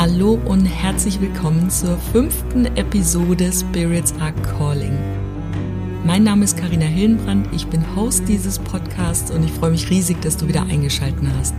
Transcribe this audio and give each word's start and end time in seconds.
Hallo 0.00 0.40
und 0.46 0.64
herzlich 0.64 1.20
willkommen 1.20 1.68
zur 1.68 1.98
fünften 1.98 2.64
Episode 2.74 3.52
Spirits 3.52 4.14
Are 4.18 4.32
Calling. 4.32 4.98
Mein 6.06 6.24
Name 6.24 6.46
ist 6.46 6.56
Karina 6.56 6.86
Hillenbrand, 6.86 7.48
ich 7.52 7.66
bin 7.66 7.84
Host 7.94 8.22
dieses 8.26 8.58
Podcasts 8.60 9.30
und 9.30 9.44
ich 9.44 9.52
freue 9.52 9.72
mich 9.72 9.90
riesig, 9.90 10.22
dass 10.22 10.38
du 10.38 10.48
wieder 10.48 10.62
eingeschaltet 10.62 11.22
hast. 11.38 11.54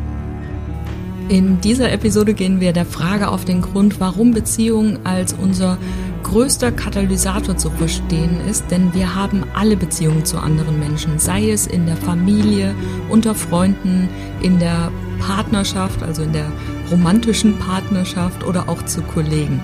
In 1.30 1.62
dieser 1.62 1.92
Episode 1.92 2.33
gehen 2.33 2.60
wir 2.60 2.74
der 2.74 2.88
Frage 2.88 3.28
auf 3.28 3.46
den 3.46 3.62
Grund, 3.62 3.99
warum 3.99 4.31
Beziehungen 4.31 5.05
als 5.05 5.33
unser 5.33 5.78
größter 6.23 6.71
Katalysator 6.71 7.58
zu 7.58 7.69
verstehen 7.69 8.42
ist, 8.49 8.71
denn 8.71 8.92
wir 8.96 9.13
haben 9.13 9.44
alle 9.53 9.78
Beziehungen 9.78 10.26
zu 10.26 10.39
anderen 10.39 10.79
Menschen, 10.79 11.19
sei 11.19 11.51
es 11.51 11.67
in 11.67 11.85
der 11.85 11.97
Familie, 11.97 12.73
unter 13.08 13.35
Freunden, 13.35 14.10
in 14.42 14.58
der 14.58 14.92
Partnerschaft, 15.19 16.02
also 16.02 16.23
in 16.23 16.34
der 16.34 16.52
romantischen 16.91 17.58
Partnerschaft 17.58 18.45
oder 18.45 18.70
auch 18.70 18.84
zu 18.84 19.02
Kollegen. 19.02 19.62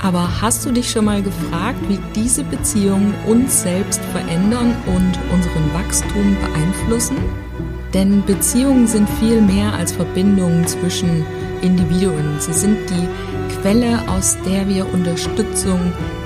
Aber 0.00 0.40
hast 0.40 0.64
du 0.64 0.70
dich 0.70 0.90
schon 0.90 1.06
mal 1.06 1.22
gefragt, 1.22 1.78
wie 1.88 1.98
diese 2.14 2.44
Beziehungen 2.44 3.14
uns 3.26 3.62
selbst 3.62 4.00
verändern 4.12 4.76
und 4.86 5.18
unseren 5.32 5.74
Wachstum 5.74 6.36
beeinflussen? 6.40 7.16
Denn 7.94 8.22
Beziehungen 8.24 8.86
sind 8.86 9.08
viel 9.18 9.40
mehr 9.40 9.72
als 9.72 9.92
Verbindungen 9.92 10.66
zwischen 10.66 11.24
Individuen. 11.62 12.38
Sie 12.38 12.52
sind 12.52 12.78
die 12.90 13.08
Quelle, 13.60 14.08
aus 14.08 14.36
der 14.46 14.68
wir 14.68 14.92
Unterstützung, 14.92 15.80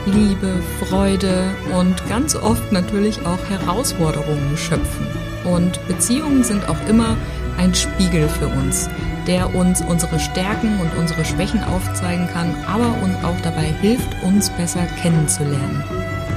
Liebe, 0.04 0.52
Freude 0.80 1.44
und 1.78 2.06
ganz 2.08 2.36
oft 2.36 2.72
natürlich 2.72 3.24
auch 3.24 3.38
Herausforderungen 3.48 4.56
schöpfen. 4.56 5.06
Und 5.44 5.78
Beziehungen 5.88 6.44
sind 6.44 6.68
auch 6.68 6.88
immer 6.88 7.16
ein 7.58 7.74
Spiegel 7.74 8.28
für 8.28 8.48
uns, 8.48 8.88
der 9.26 9.54
uns 9.54 9.80
unsere 9.82 10.18
Stärken 10.18 10.80
und 10.80 10.90
unsere 10.98 11.24
Schwächen 11.24 11.62
aufzeigen 11.62 12.28
kann, 12.28 12.54
aber 12.66 12.94
uns 13.02 13.14
auch 13.24 13.40
dabei 13.42 13.72
hilft, 13.80 14.08
uns 14.22 14.50
besser 14.50 14.84
kennenzulernen. 15.00 15.82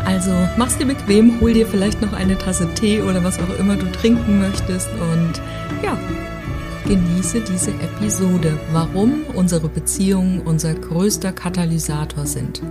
Also 0.05 0.31
mach's 0.55 0.77
dir 0.77 0.85
bequem, 0.85 1.41
hol 1.41 1.53
dir 1.53 1.65
vielleicht 1.65 2.01
noch 2.01 2.13
eine 2.13 2.37
Tasse 2.37 2.67
Tee 2.75 3.01
oder 3.01 3.23
was 3.23 3.39
auch 3.39 3.59
immer 3.59 3.75
du 3.75 3.91
trinken 3.91 4.39
möchtest 4.39 4.89
und 4.91 5.41
ja, 5.83 5.97
genieße 6.87 7.41
diese 7.41 7.71
Episode, 7.71 8.59
warum 8.71 9.23
unsere 9.33 9.67
Beziehungen 9.67 10.41
unser 10.41 10.75
größter 10.75 11.31
Katalysator 11.31 12.25
sind. 12.27 12.61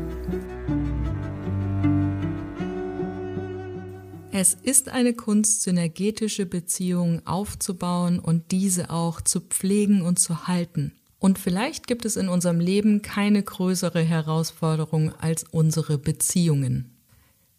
Es 4.37 4.53
ist 4.53 4.89
eine 4.89 5.15
Kunst, 5.15 5.63
synergetische 5.63 6.45
Beziehungen 6.45 7.25
aufzubauen 7.25 8.19
und 8.19 8.51
diese 8.51 8.91
auch 8.91 9.21
zu 9.21 9.41
pflegen 9.41 10.03
und 10.03 10.19
zu 10.19 10.49
halten. 10.49 10.91
Und 11.21 11.39
vielleicht 11.39 11.87
gibt 11.87 12.05
es 12.05 12.17
in 12.17 12.29
unserem 12.29 12.59
Leben 12.59 13.01
keine 13.01 13.45
größere 13.45 14.01
Herausforderung 14.03 15.13
als 15.21 15.45
unsere 15.53 15.99
Beziehungen. 15.99 16.91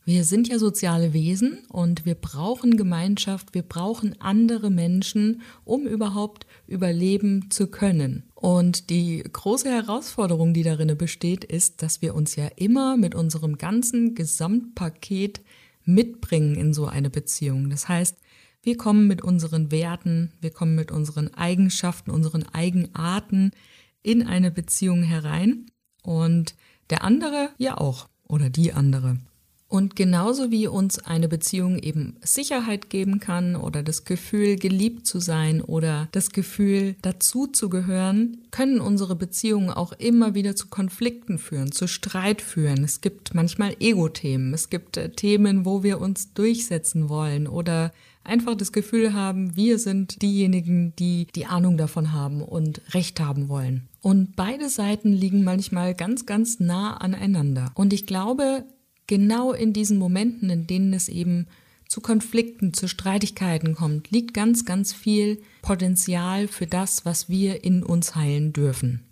Wir 0.03 0.25
sind 0.25 0.49
ja 0.49 0.59
soziale 0.59 1.13
Wesen 1.13 1.59
und 1.69 2.05
wir 2.05 2.15
brauchen 2.15 2.75
Gemeinschaft, 2.75 3.53
wir 3.53 3.63
brauchen 3.63 4.19
andere 4.19 4.69
Menschen, 4.69 5.43
um 5.63 5.87
überhaupt 5.87 6.45
überleben 6.67 7.49
zu 7.51 7.67
können. 7.67 8.23
Und 8.35 8.89
die 8.89 9.23
große 9.23 9.69
Herausforderung, 9.69 10.53
die 10.53 10.63
darin 10.63 10.97
besteht, 10.97 11.45
ist, 11.45 11.81
dass 11.81 12.01
wir 12.01 12.15
uns 12.15 12.35
ja 12.35 12.47
immer 12.57 12.97
mit 12.97 13.15
unserem 13.15 13.57
ganzen 13.57 14.13
Gesamtpaket 14.13 15.39
mitbringen 15.85 16.55
in 16.55 16.73
so 16.73 16.87
eine 16.87 17.09
Beziehung. 17.09 17.69
Das 17.69 17.87
heißt, 17.87 18.17
wir 18.61 18.77
kommen 18.77 19.07
mit 19.07 19.21
unseren 19.21 19.71
Werten, 19.71 20.33
wir 20.41 20.49
kommen 20.49 20.75
mit 20.75 20.91
unseren 20.91 21.33
Eigenschaften, 21.33 22.11
unseren 22.11 22.43
Eigenarten 22.43 23.51
in 24.01 24.25
eine 24.25 24.51
Beziehung 24.51 25.03
herein 25.03 25.67
und 26.01 26.55
der 26.89 27.03
andere 27.03 27.49
ja 27.57 27.77
auch 27.77 28.09
oder 28.23 28.49
die 28.49 28.73
andere. 28.73 29.17
Und 29.67 29.95
genauso 29.95 30.51
wie 30.51 30.67
uns 30.67 30.99
eine 30.99 31.27
Beziehung 31.27 31.79
eben 31.79 32.17
Sicherheit 32.21 32.89
geben 32.89 33.19
kann 33.19 33.55
oder 33.55 33.81
das 33.81 34.05
Gefühl, 34.05 34.57
geliebt 34.57 35.07
zu 35.07 35.19
sein 35.19 35.59
oder 35.59 36.07
das 36.11 36.29
Gefühl, 36.29 36.95
dazu 37.01 37.47
zu 37.47 37.69
gehören, 37.69 38.37
können 38.51 38.79
unsere 38.79 39.15
Beziehungen 39.15 39.71
auch 39.71 39.91
immer 39.93 40.35
wieder 40.35 40.55
zu 40.55 40.67
Konflikten 40.67 41.39
führen, 41.39 41.71
zu 41.71 41.87
Streit 41.87 42.41
führen. 42.41 42.83
Es 42.83 43.01
gibt 43.01 43.33
manchmal 43.33 43.75
Ego-Themen, 43.79 44.53
es 44.53 44.69
gibt 44.69 44.97
äh, 44.97 45.09
Themen, 45.09 45.65
wo 45.65 45.81
wir 45.81 45.99
uns 45.99 46.33
durchsetzen 46.33 47.09
wollen 47.09 47.47
oder 47.47 47.91
einfach 48.23 48.55
das 48.55 48.71
Gefühl 48.71 49.13
haben, 49.13 49.55
wir 49.55 49.79
sind 49.79 50.21
diejenigen, 50.21 50.93
die 50.97 51.27
die 51.35 51.45
Ahnung 51.45 51.77
davon 51.77 52.13
haben 52.13 52.41
und 52.41 52.81
Recht 52.93 53.19
haben 53.19 53.49
wollen. 53.49 53.87
Und 54.01 54.35
beide 54.35 54.69
Seiten 54.69 55.11
liegen 55.11 55.43
manchmal 55.43 55.95
ganz, 55.95 56.25
ganz 56.25 56.59
nah 56.59 56.97
aneinander. 56.97 57.71
Und 57.75 57.93
ich 57.93 58.05
glaube, 58.05 58.65
genau 59.07 59.53
in 59.53 59.73
diesen 59.73 59.97
Momenten, 59.97 60.49
in 60.49 60.67
denen 60.67 60.93
es 60.93 61.09
eben 61.09 61.47
zu 61.87 62.01
Konflikten, 62.01 62.73
zu 62.73 62.87
Streitigkeiten 62.87 63.75
kommt, 63.75 64.11
liegt 64.11 64.33
ganz, 64.33 64.65
ganz 64.65 64.93
viel 64.93 65.41
Potenzial 65.61 66.47
für 66.47 66.67
das, 66.67 67.05
was 67.05 67.29
wir 67.29 67.63
in 67.63 67.83
uns 67.83 68.15
heilen 68.15 68.53
dürfen. 68.53 69.03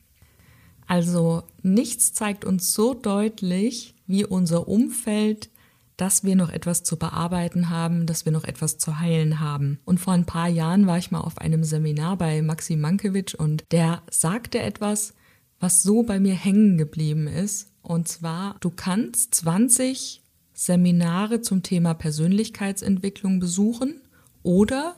Also 0.87 1.43
nichts 1.61 2.13
zeigt 2.13 2.45
uns 2.45 2.73
so 2.73 2.93
deutlich 2.93 3.95
wie 4.07 4.25
unser 4.25 4.67
Umfeld, 4.67 5.49
dass 5.95 6.23
wir 6.23 6.35
noch 6.35 6.49
etwas 6.49 6.83
zu 6.83 6.97
bearbeiten 6.97 7.69
haben, 7.69 8.05
dass 8.05 8.25
wir 8.25 8.31
noch 8.31 8.43
etwas 8.43 8.79
zu 8.79 8.99
heilen 8.99 9.39
haben. 9.39 9.79
Und 9.85 9.99
vor 9.99 10.13
ein 10.13 10.25
paar 10.25 10.49
Jahren 10.49 10.87
war 10.87 10.97
ich 10.97 11.11
mal 11.11 11.21
auf 11.21 11.37
einem 11.37 11.63
Seminar 11.63 12.17
bei 12.17 12.41
Maxim 12.41 12.81
Mankiewicz 12.81 13.33
und 13.33 13.63
der 13.71 14.01
sagte 14.09 14.59
etwas, 14.59 15.13
was 15.59 15.83
so 15.83 16.03
bei 16.03 16.19
mir 16.19 16.33
hängen 16.33 16.77
geblieben 16.77 17.27
ist 17.27 17.72
und 17.83 18.07
zwar, 18.07 18.55
du 18.61 18.71
kannst 18.71 19.35
20 19.35 20.21
Seminare 20.53 21.41
zum 21.41 21.63
Thema 21.63 21.94
Persönlichkeitsentwicklung 21.94 23.39
besuchen 23.39 24.01
oder 24.41 24.95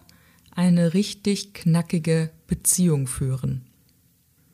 eine 0.51 0.93
richtig 0.93 1.53
knackige 1.53 2.29
Beziehung 2.47 3.07
führen. 3.07 3.65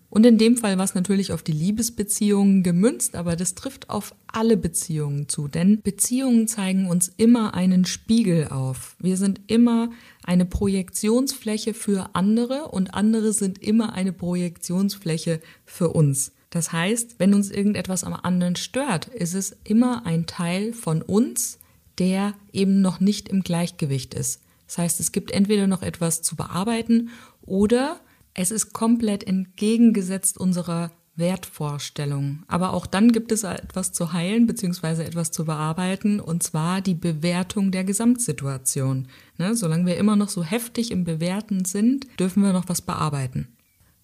Und 0.10 0.26
in 0.26 0.38
dem 0.38 0.58
Fall 0.58 0.78
war 0.78 0.84
es 0.84 0.94
natürlich 0.94 1.32
auf 1.32 1.42
die 1.42 1.54
Liebesbeziehungen 1.54 2.64
gemünzt, 2.64 3.16
aber 3.16 3.38
das 3.38 3.56
trifft 3.56 3.90
auf 3.90 4.14
alle 4.28 4.58
Beziehungen 4.58 5.30
zu, 5.30 5.48
denn 5.48 5.82
Beziehungen 5.82 6.50
zeigen 6.50 6.88
uns 6.88 7.10
immer 7.16 7.54
einen 7.54 7.86
Spiegel 7.86 8.50
auf. 8.50 8.98
Wir 9.00 9.16
sind 9.16 9.40
immer 9.48 9.90
eine 10.24 10.46
Projektionsfläche 10.46 11.74
für 11.74 12.10
andere 12.14 12.68
und 12.68 12.94
andere 12.94 13.32
sind 13.32 13.64
immer 13.64 13.94
eine 13.94 14.12
Projektionsfläche 14.12 15.40
für 15.66 15.90
uns. 15.90 16.34
Das 16.52 16.72
heißt, 16.72 17.16
wenn 17.18 17.34
uns 17.34 17.50
irgendetwas 17.50 18.04
am 18.04 18.14
anderen 18.14 18.56
stört, 18.56 19.08
ist 19.08 19.34
es 19.34 19.58
immer 19.64 20.06
ein 20.06 20.28
Teil 20.28 20.74
von 20.74 21.02
uns, 21.02 21.58
der 21.98 22.36
eben 22.52 22.82
noch 22.82 23.00
nicht 23.00 23.30
im 23.30 23.42
Gleichgewicht 23.42 24.14
ist. 24.14 24.42
Das 24.68 24.78
heißt, 24.78 25.00
es 25.00 25.12
gibt 25.12 25.32
entweder 25.32 25.66
noch 25.66 25.82
etwas 25.82 26.22
zu 26.22 26.36
bearbeiten 26.36 27.10
oder 27.42 28.00
es 28.34 28.52
ist 28.52 28.74
komplett 28.74 29.24
entgegengesetzt 29.24 30.38
unserer 30.38 30.92
Wertvorstellung. 31.16 32.44
Aber 32.48 32.74
auch 32.74 32.86
dann 32.86 33.12
gibt 33.12 33.32
es 33.32 33.44
etwas 33.44 33.92
zu 33.92 34.14
heilen 34.14 34.48
bzw. 34.48 35.04
etwas 35.04 35.32
zu 35.32 35.46
bearbeiten, 35.46 36.20
und 36.20 36.44
zwar 36.44 36.82
die 36.82 36.96
Bewertung 36.96 37.72
der 37.72 37.84
Gesamtsituation. 37.84 39.08
Ne? 39.38 39.56
Solange 39.56 39.86
wir 39.86 39.98
immer 39.98 40.16
noch 40.16 40.30
so 40.30 40.44
heftig 40.44 40.92
im 40.92 41.04
Bewerten 41.04 41.66
sind, 41.66 42.08
dürfen 42.20 42.44
wir 42.44 42.54
noch 42.54 42.70
was 42.70 42.82
bearbeiten. 42.82 43.50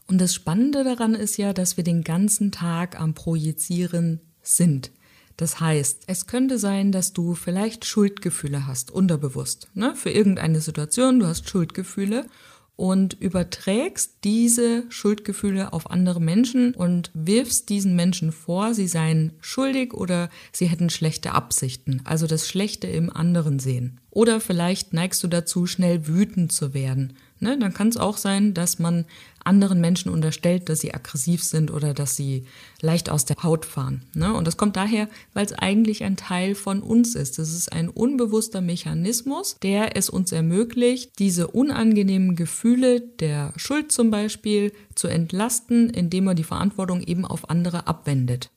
Und 0.07 0.19
das 0.19 0.34
Spannende 0.34 0.84
daran 0.84 1.13
ist 1.16 1.38
ja, 1.38 1.53
dass 1.53 1.78
wir 1.78 1.84
den 1.84 2.03
ganzen 2.03 2.51
Tag 2.51 3.00
am 3.00 3.13
Projizieren 3.13 4.22
sind. 4.41 4.91
Das 5.35 5.59
heißt, 5.59 6.03
es 6.07 6.25
könnte 6.25 6.57
sein, 6.57 6.91
dass 6.91 7.13
du 7.13 7.35
vielleicht 7.35 7.85
Schuldgefühle 7.85 8.66
hast, 8.66 8.90
unterbewusst, 8.90 9.69
ne? 9.75 9.94
für 9.96 10.09
irgendeine 10.09 10.62
Situation, 10.62 11.19
du 11.19 11.28
hast 11.28 11.47
Schuldgefühle 11.47 12.25
und 12.78 13.13
überträgst 13.19 14.23
diese 14.23 14.85
Schuldgefühle 14.90 15.73
auf 15.73 15.91
andere 15.91 16.22
Menschen 16.22 16.73
und 16.73 17.11
wirfst 17.14 17.70
diesen 17.70 17.96
Menschen 17.96 18.31
vor, 18.31 18.73
sie 18.73 18.87
seien 18.87 19.34
schuldig 19.41 19.93
oder 19.93 20.29
sie 20.52 20.67
hätten 20.67 20.90
schlechte 20.90 21.34
Absichten, 21.34 22.02
also 22.03 22.28
das 22.28 22.47
Schlechte 22.47 22.87
im 22.87 23.11
anderen 23.11 23.59
sehen. 23.59 23.99
Oder 24.11 24.40
vielleicht 24.40 24.93
neigst 24.93 25.23
du 25.23 25.28
dazu, 25.28 25.66
schnell 25.66 26.08
wütend 26.08 26.52
zu 26.52 26.73
werden. 26.73 27.14
Ne? 27.39 27.57
Dann 27.57 27.73
kann 27.73 27.89
es 27.89 27.97
auch 27.97 28.17
sein, 28.17 28.53
dass 28.53 28.79
man 28.79 29.05
anderen 29.43 29.79
Menschen 29.79 30.11
unterstellt, 30.11 30.69
dass 30.69 30.81
sie 30.81 30.93
aggressiv 30.93 31.41
sind 31.43 31.72
oder 31.72 31.93
dass 31.93 32.16
sie 32.16 32.45
leicht 32.81 33.09
aus 33.09 33.25
der 33.25 33.37
Haut 33.43 33.66
fahren. 33.66 34.03
Ne? 34.13 34.34
Und 34.34 34.45
das 34.45 34.57
kommt 34.57 34.75
daher, 34.75 35.07
weil 35.34 35.45
es 35.45 35.53
eigentlich 35.53 36.03
ein 36.03 36.17
Teil 36.17 36.53
von 36.53 36.81
uns 36.81 37.16
ist. 37.16 37.39
Das 37.39 37.53
ist 37.53 37.72
ein 37.72 37.89
unbewusster 37.89 38.61
Mechanismus, 38.61 39.57
der 39.63 39.95
es 39.95 40.09
uns 40.09 40.31
ermöglicht, 40.31 41.17
diese 41.19 41.47
unangenehmen 41.47 42.35
Gefühle 42.35 42.99
der 43.01 43.53
Schuld 43.55 43.91
zum 43.91 44.11
Beispiel 44.11 44.73
zu 44.95 45.07
entlasten, 45.07 45.90
indem 45.90 46.25
man 46.25 46.35
die 46.35 46.43
Verantwortung 46.43 47.01
eben 47.01 47.25
auf 47.25 47.49
andere 47.49 47.87
abwendet. 47.87 48.51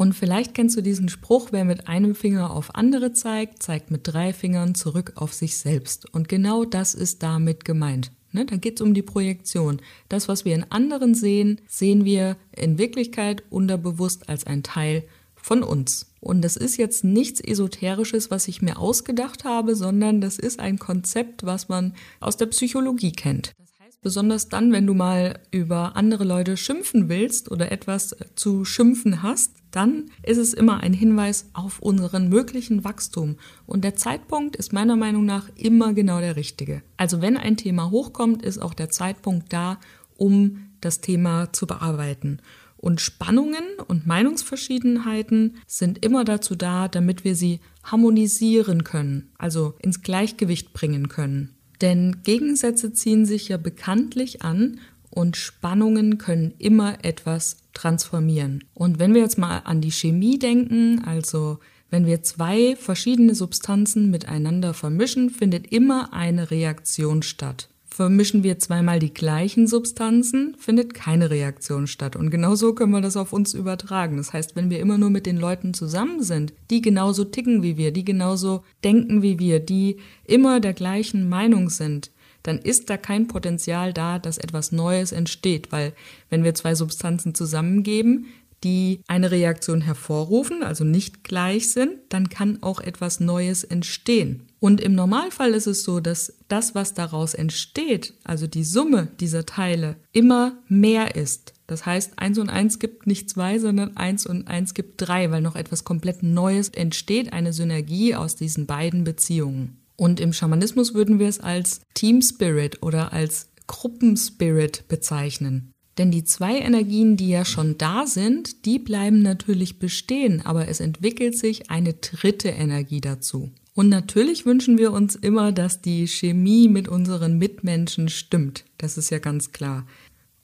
Und 0.00 0.14
vielleicht 0.14 0.54
kennst 0.54 0.78
du 0.78 0.80
diesen 0.80 1.10
Spruch, 1.10 1.48
wer 1.50 1.66
mit 1.66 1.86
einem 1.86 2.14
Finger 2.14 2.54
auf 2.54 2.74
andere 2.74 3.12
zeigt, 3.12 3.62
zeigt 3.62 3.90
mit 3.90 4.00
drei 4.04 4.32
Fingern 4.32 4.74
zurück 4.74 5.12
auf 5.16 5.34
sich 5.34 5.58
selbst. 5.58 6.10
Und 6.14 6.26
genau 6.26 6.64
das 6.64 6.94
ist 6.94 7.22
damit 7.22 7.66
gemeint. 7.66 8.10
Ne, 8.32 8.46
da 8.46 8.56
geht 8.56 8.80
es 8.80 8.80
um 8.80 8.94
die 8.94 9.02
Projektion. 9.02 9.82
Das, 10.08 10.26
was 10.26 10.46
wir 10.46 10.54
in 10.54 10.64
anderen 10.70 11.14
sehen, 11.14 11.60
sehen 11.68 12.06
wir 12.06 12.38
in 12.56 12.78
Wirklichkeit 12.78 13.42
unterbewusst 13.50 14.30
als 14.30 14.46
ein 14.46 14.62
Teil 14.62 15.04
von 15.36 15.62
uns. 15.62 16.14
Und 16.20 16.40
das 16.40 16.56
ist 16.56 16.78
jetzt 16.78 17.04
nichts 17.04 17.38
Esoterisches, 17.38 18.30
was 18.30 18.48
ich 18.48 18.62
mir 18.62 18.78
ausgedacht 18.78 19.44
habe, 19.44 19.76
sondern 19.76 20.22
das 20.22 20.38
ist 20.38 20.60
ein 20.60 20.78
Konzept, 20.78 21.44
was 21.44 21.68
man 21.68 21.92
aus 22.20 22.38
der 22.38 22.46
Psychologie 22.46 23.12
kennt. 23.12 23.52
Besonders 24.00 24.48
dann, 24.48 24.72
wenn 24.72 24.86
du 24.86 24.94
mal 24.94 25.40
über 25.50 25.94
andere 25.94 26.24
Leute 26.24 26.56
schimpfen 26.56 27.10
willst 27.10 27.50
oder 27.50 27.70
etwas 27.70 28.16
zu 28.34 28.64
schimpfen 28.64 29.22
hast, 29.22 29.59
dann 29.70 30.10
ist 30.22 30.38
es 30.38 30.54
immer 30.54 30.80
ein 30.80 30.92
Hinweis 30.92 31.50
auf 31.52 31.80
unseren 31.80 32.28
möglichen 32.28 32.84
Wachstum. 32.84 33.36
Und 33.66 33.84
der 33.84 33.96
Zeitpunkt 33.96 34.56
ist 34.56 34.72
meiner 34.72 34.96
Meinung 34.96 35.24
nach 35.24 35.48
immer 35.56 35.92
genau 35.92 36.20
der 36.20 36.36
richtige. 36.36 36.82
Also 36.96 37.20
wenn 37.20 37.36
ein 37.36 37.56
Thema 37.56 37.90
hochkommt, 37.90 38.42
ist 38.42 38.58
auch 38.58 38.74
der 38.74 38.90
Zeitpunkt 38.90 39.52
da, 39.52 39.78
um 40.16 40.70
das 40.80 41.00
Thema 41.00 41.52
zu 41.52 41.66
bearbeiten. 41.66 42.40
Und 42.76 43.02
Spannungen 43.02 43.64
und 43.88 44.06
Meinungsverschiedenheiten 44.06 45.56
sind 45.66 46.02
immer 46.04 46.24
dazu 46.24 46.54
da, 46.54 46.88
damit 46.88 47.24
wir 47.24 47.34
sie 47.34 47.60
harmonisieren 47.84 48.84
können, 48.84 49.30
also 49.36 49.74
ins 49.80 50.00
Gleichgewicht 50.00 50.72
bringen 50.72 51.08
können. 51.08 51.54
Denn 51.82 52.22
Gegensätze 52.22 52.92
ziehen 52.92 53.26
sich 53.26 53.48
ja 53.48 53.58
bekanntlich 53.58 54.42
an 54.42 54.80
und 55.10 55.36
Spannungen 55.36 56.18
können 56.18 56.54
immer 56.58 57.04
etwas 57.04 57.58
transformieren. 57.80 58.64
Und 58.74 58.98
wenn 58.98 59.14
wir 59.14 59.22
jetzt 59.22 59.38
mal 59.38 59.60
an 59.60 59.80
die 59.80 59.90
Chemie 59.90 60.38
denken, 60.38 61.02
also 61.04 61.58
wenn 61.88 62.06
wir 62.06 62.22
zwei 62.22 62.76
verschiedene 62.76 63.34
Substanzen 63.34 64.10
miteinander 64.10 64.74
vermischen, 64.74 65.30
findet 65.30 65.72
immer 65.72 66.12
eine 66.12 66.50
Reaktion 66.50 67.22
statt. 67.22 67.68
Vermischen 67.88 68.44
wir 68.44 68.58
zweimal 68.58 69.00
die 69.00 69.12
gleichen 69.12 69.66
Substanzen, 69.66 70.54
findet 70.58 70.94
keine 70.94 71.30
Reaktion 71.30 71.86
statt. 71.86 72.14
Und 72.16 72.30
genauso 72.30 72.74
können 72.74 72.92
wir 72.92 73.00
das 73.00 73.16
auf 73.16 73.32
uns 73.32 73.52
übertragen. 73.52 74.18
Das 74.18 74.32
heißt, 74.32 74.54
wenn 74.54 74.70
wir 74.70 74.78
immer 74.78 74.96
nur 74.96 75.10
mit 75.10 75.26
den 75.26 75.38
Leuten 75.38 75.74
zusammen 75.74 76.22
sind, 76.22 76.52
die 76.70 76.82
genauso 76.82 77.24
ticken 77.24 77.62
wie 77.62 77.76
wir, 77.76 77.92
die 77.92 78.04
genauso 78.04 78.62
denken 78.84 79.22
wie 79.22 79.38
wir, 79.38 79.58
die 79.58 79.96
immer 80.24 80.60
der 80.60 80.74
gleichen 80.74 81.28
Meinung 81.28 81.68
sind, 81.68 82.12
dann 82.42 82.58
ist 82.58 82.90
da 82.90 82.96
kein 82.96 83.28
Potenzial 83.28 83.92
da, 83.92 84.18
dass 84.18 84.38
etwas 84.38 84.72
Neues 84.72 85.12
entsteht, 85.12 85.72
weil 85.72 85.92
wenn 86.28 86.44
wir 86.44 86.54
zwei 86.54 86.74
Substanzen 86.74 87.34
zusammengeben, 87.34 88.26
die 88.64 89.00
eine 89.06 89.30
Reaktion 89.30 89.80
hervorrufen, 89.80 90.62
also 90.62 90.84
nicht 90.84 91.24
gleich 91.24 91.72
sind, 91.72 91.92
dann 92.10 92.28
kann 92.28 92.62
auch 92.62 92.80
etwas 92.80 93.20
Neues 93.20 93.64
entstehen. 93.64 94.48
Und 94.58 94.82
im 94.82 94.94
Normalfall 94.94 95.54
ist 95.54 95.66
es 95.66 95.82
so, 95.82 96.00
dass 96.00 96.34
das, 96.48 96.74
was 96.74 96.92
daraus 96.92 97.32
entsteht, 97.32 98.12
also 98.24 98.46
die 98.46 98.64
Summe 98.64 99.08
dieser 99.18 99.46
Teile, 99.46 99.96
immer 100.12 100.58
mehr 100.68 101.16
ist. 101.16 101.54
Das 101.66 101.86
heißt, 101.86 102.18
eins 102.18 102.38
und 102.38 102.50
eins 102.50 102.78
gibt 102.78 103.06
nicht 103.06 103.30
zwei, 103.30 103.58
sondern 103.58 103.96
eins 103.96 104.26
und 104.26 104.48
eins 104.48 104.74
gibt 104.74 105.00
drei, 105.00 105.30
weil 105.30 105.40
noch 105.40 105.56
etwas 105.56 105.84
komplett 105.84 106.22
Neues 106.22 106.68
entsteht, 106.68 107.32
eine 107.32 107.54
Synergie 107.54 108.14
aus 108.14 108.36
diesen 108.36 108.66
beiden 108.66 109.04
Beziehungen. 109.04 109.79
Und 110.00 110.18
im 110.18 110.32
Schamanismus 110.32 110.94
würden 110.94 111.18
wir 111.18 111.28
es 111.28 111.40
als 111.40 111.82
Team 111.92 112.22
Spirit 112.22 112.82
oder 112.82 113.12
als 113.12 113.50
Gruppenspirit 113.66 114.88
bezeichnen. 114.88 115.72
Denn 115.98 116.10
die 116.10 116.24
zwei 116.24 116.56
Energien, 116.56 117.18
die 117.18 117.28
ja 117.28 117.44
schon 117.44 117.76
da 117.76 118.06
sind, 118.06 118.64
die 118.64 118.78
bleiben 118.78 119.20
natürlich 119.20 119.78
bestehen, 119.78 120.40
aber 120.40 120.68
es 120.68 120.80
entwickelt 120.80 121.36
sich 121.36 121.70
eine 121.70 121.92
dritte 121.92 122.48
Energie 122.48 123.02
dazu. 123.02 123.50
Und 123.74 123.90
natürlich 123.90 124.46
wünschen 124.46 124.78
wir 124.78 124.90
uns 124.92 125.16
immer, 125.16 125.52
dass 125.52 125.82
die 125.82 126.08
Chemie 126.08 126.68
mit 126.68 126.88
unseren 126.88 127.36
Mitmenschen 127.36 128.08
stimmt. 128.08 128.64
Das 128.78 128.96
ist 128.96 129.10
ja 129.10 129.18
ganz 129.18 129.52
klar. 129.52 129.86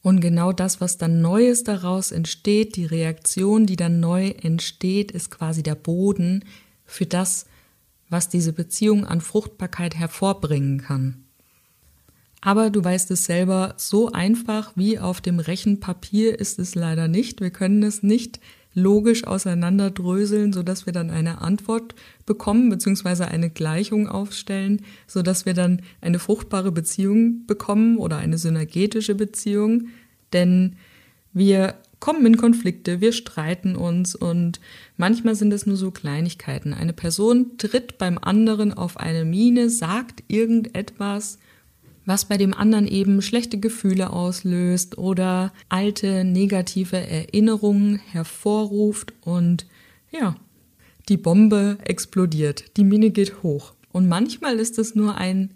Und 0.03 0.21
genau 0.21 0.53
das, 0.53 0.83
was 0.83 0.99
dann 0.99 1.23
Neues 1.23 1.65
daraus 1.65 2.13
entsteht, 2.13 2.77
die 2.77 2.85
Reaktion, 2.85 3.65
die 3.65 3.77
dann 3.77 4.01
neu 4.01 4.35
entsteht, 4.43 5.13
ist 5.13 5.31
quasi 5.31 5.63
der 5.63 5.77
Boden 5.77 6.45
für 6.85 7.07
das, 7.07 7.47
was 8.09 8.29
diese 8.29 8.53
Beziehung 8.53 9.05
an 9.05 9.21
Fruchtbarkeit 9.21 9.95
hervorbringen 9.95 10.79
kann. 10.79 11.25
Aber 12.41 12.71
du 12.71 12.85
weißt 12.85 13.11
es 13.11 13.25
selber, 13.25 13.75
so 13.77 14.13
einfach 14.13 14.73
wie 14.77 14.99
auf 14.99 15.21
dem 15.21 15.41
Rechenpapier 15.41 16.39
ist 16.39 16.59
es 16.59 16.75
leider 16.75 17.09
nicht. 17.09 17.41
Wir 17.41 17.51
können 17.51 17.83
es 17.83 18.03
nicht 18.03 18.41
logisch 18.73 19.25
auseinanderdröseln, 19.25 20.53
sodass 20.53 20.85
wir 20.85 20.93
dann 20.93 21.11
eine 21.11 21.41
Antwort 21.41 21.95
bekommen, 22.27 22.69
beziehungsweise 22.69 23.27
eine 23.27 23.49
Gleichung 23.51 24.07
aufstellen, 24.07 24.83
sodass 25.07 25.47
wir 25.47 25.55
dann 25.55 25.81
eine 26.03 26.19
fruchtbare 26.19 26.71
Beziehung 26.71 27.47
bekommen 27.47 27.97
oder 27.97 28.19
eine 28.19 28.37
synergetische 28.37 29.15
Beziehung. 29.15 29.89
Denn 30.35 30.77
wir 31.33 31.75
kommen 32.07 32.25
in 32.25 32.37
Konflikte, 32.37 33.01
wir 33.01 33.13
streiten 33.13 33.75
uns 33.75 34.15
und 34.15 34.61
manchmal 34.97 35.35
sind 35.35 35.53
es 35.53 35.67
nur 35.67 35.77
so 35.77 35.91
Kleinigkeiten. 35.91 36.73
Eine 36.73 36.93
Person 36.93 37.59
tritt 37.59 37.99
beim 37.99 38.17
anderen 38.17 38.73
auf 38.73 38.97
eine 38.97 39.25
Mine, 39.25 39.71
sagt 39.71 40.23
irgendetwas, 40.29 41.41
was 42.05 42.27
bei 42.27 42.37
dem 42.37 42.55
anderen 42.55 42.87
eben 42.87 43.23
schlechte 43.23 43.59
Gefühle 43.59 44.11
auslöst 44.11 44.99
oder 44.99 45.53
alte 45.69 46.23
negative 46.23 46.97
Erinnerungen 46.97 47.97
hervorruft 47.97 49.13
und 49.23 49.67
ja, 50.13 50.37
die 51.09 51.17
Bombe 51.17 51.77
explodiert, 51.83 52.77
die 52.77 52.85
Mine 52.85 53.11
geht 53.11 53.43
hoch. 53.43 53.73
Und 53.91 54.07
manchmal 54.07 54.61
ist 54.61 54.79
es 54.79 54.95
nur 54.95 55.17
ein 55.17 55.55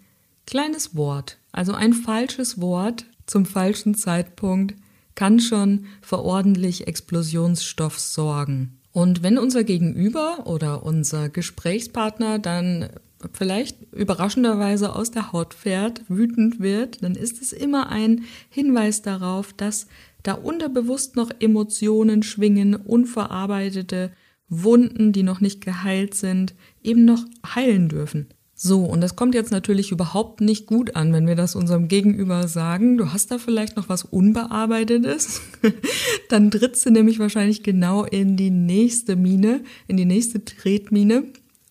kleines 0.48 0.96
Wort, 0.96 1.38
also 1.52 1.74
ein 1.74 1.92
falsches 1.92 2.60
Wort 2.60 3.06
zum 3.26 3.46
falschen 3.46 3.94
Zeitpunkt 3.94 4.74
kann 5.20 5.38
schon 5.38 5.84
für 6.00 6.24
ordentlich 6.24 6.86
Explosionsstoff 6.86 7.98
sorgen. 7.98 8.78
Und 8.90 9.22
wenn 9.22 9.36
unser 9.36 9.64
Gegenüber 9.64 10.46
oder 10.46 10.82
unser 10.82 11.28
Gesprächspartner 11.28 12.38
dann 12.38 12.88
vielleicht 13.34 13.76
überraschenderweise 13.92 14.96
aus 14.96 15.10
der 15.10 15.30
Haut 15.30 15.52
fährt, 15.52 16.00
wütend 16.08 16.60
wird, 16.60 17.02
dann 17.04 17.16
ist 17.16 17.42
es 17.42 17.52
immer 17.52 17.90
ein 17.90 18.24
Hinweis 18.48 19.02
darauf, 19.02 19.52
dass 19.52 19.88
da 20.22 20.32
unterbewusst 20.32 21.16
noch 21.16 21.30
Emotionen 21.38 22.22
schwingen, 22.22 22.74
unverarbeitete 22.74 24.12
Wunden, 24.48 25.12
die 25.12 25.22
noch 25.22 25.42
nicht 25.42 25.62
geheilt 25.62 26.14
sind, 26.14 26.54
eben 26.82 27.04
noch 27.04 27.26
heilen 27.44 27.90
dürfen. 27.90 28.28
So, 28.62 28.84
und 28.84 29.00
das 29.00 29.16
kommt 29.16 29.34
jetzt 29.34 29.52
natürlich 29.52 29.90
überhaupt 29.90 30.42
nicht 30.42 30.66
gut 30.66 30.94
an, 30.94 31.14
wenn 31.14 31.26
wir 31.26 31.34
das 31.34 31.54
unserem 31.54 31.88
Gegenüber 31.88 32.46
sagen, 32.46 32.98
du 32.98 33.10
hast 33.10 33.30
da 33.30 33.38
vielleicht 33.38 33.74
noch 33.76 33.88
was 33.88 34.04
Unbearbeitetes, 34.04 35.40
dann 36.28 36.50
trittst 36.50 36.84
du 36.84 36.90
nämlich 36.90 37.18
wahrscheinlich 37.18 37.62
genau 37.62 38.04
in 38.04 38.36
die 38.36 38.50
nächste 38.50 39.16
Mine, 39.16 39.62
in 39.86 39.96
die 39.96 40.04
nächste 40.04 40.44
Tretmine 40.44 41.24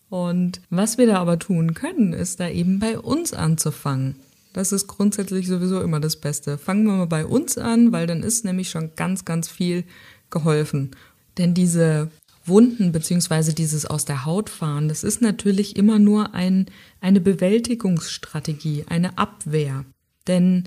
und 0.08 0.62
was 0.68 0.98
wir 0.98 1.06
da 1.06 1.18
aber 1.18 1.38
tun 1.38 1.74
können, 1.74 2.12
ist 2.12 2.40
da 2.40 2.48
eben 2.48 2.80
bei 2.80 2.98
uns 2.98 3.34
anzufangen. 3.34 4.16
Das 4.52 4.72
ist 4.72 4.88
grundsätzlich 4.88 5.46
sowieso 5.46 5.82
immer 5.82 6.00
das 6.00 6.16
Beste. 6.16 6.58
Fangen 6.58 6.86
wir 6.86 6.94
mal 6.94 7.06
bei 7.06 7.24
uns 7.24 7.56
an, 7.56 7.92
weil 7.92 8.08
dann 8.08 8.24
ist 8.24 8.44
nämlich 8.44 8.68
schon 8.68 8.96
ganz, 8.96 9.24
ganz 9.24 9.46
viel 9.48 9.84
geholfen. 10.28 10.90
Denn 11.38 11.54
diese 11.54 12.10
Wunden 12.44 12.92
beziehungsweise 12.92 13.54
dieses 13.54 13.86
aus 13.86 14.04
der 14.04 14.24
Haut 14.24 14.48
fahren, 14.50 14.88
das 14.88 15.04
ist 15.04 15.20
natürlich 15.20 15.76
immer 15.76 15.98
nur 15.98 16.34
ein, 16.34 16.66
eine 17.00 17.20
Bewältigungsstrategie, 17.20 18.84
eine 18.88 19.18
Abwehr. 19.18 19.84
Denn 20.26 20.64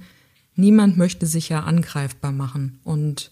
niemand 0.55 0.97
möchte 0.97 1.25
sich 1.25 1.49
ja 1.49 1.61
angreifbar 1.61 2.31
machen. 2.31 2.79
Und 2.83 3.31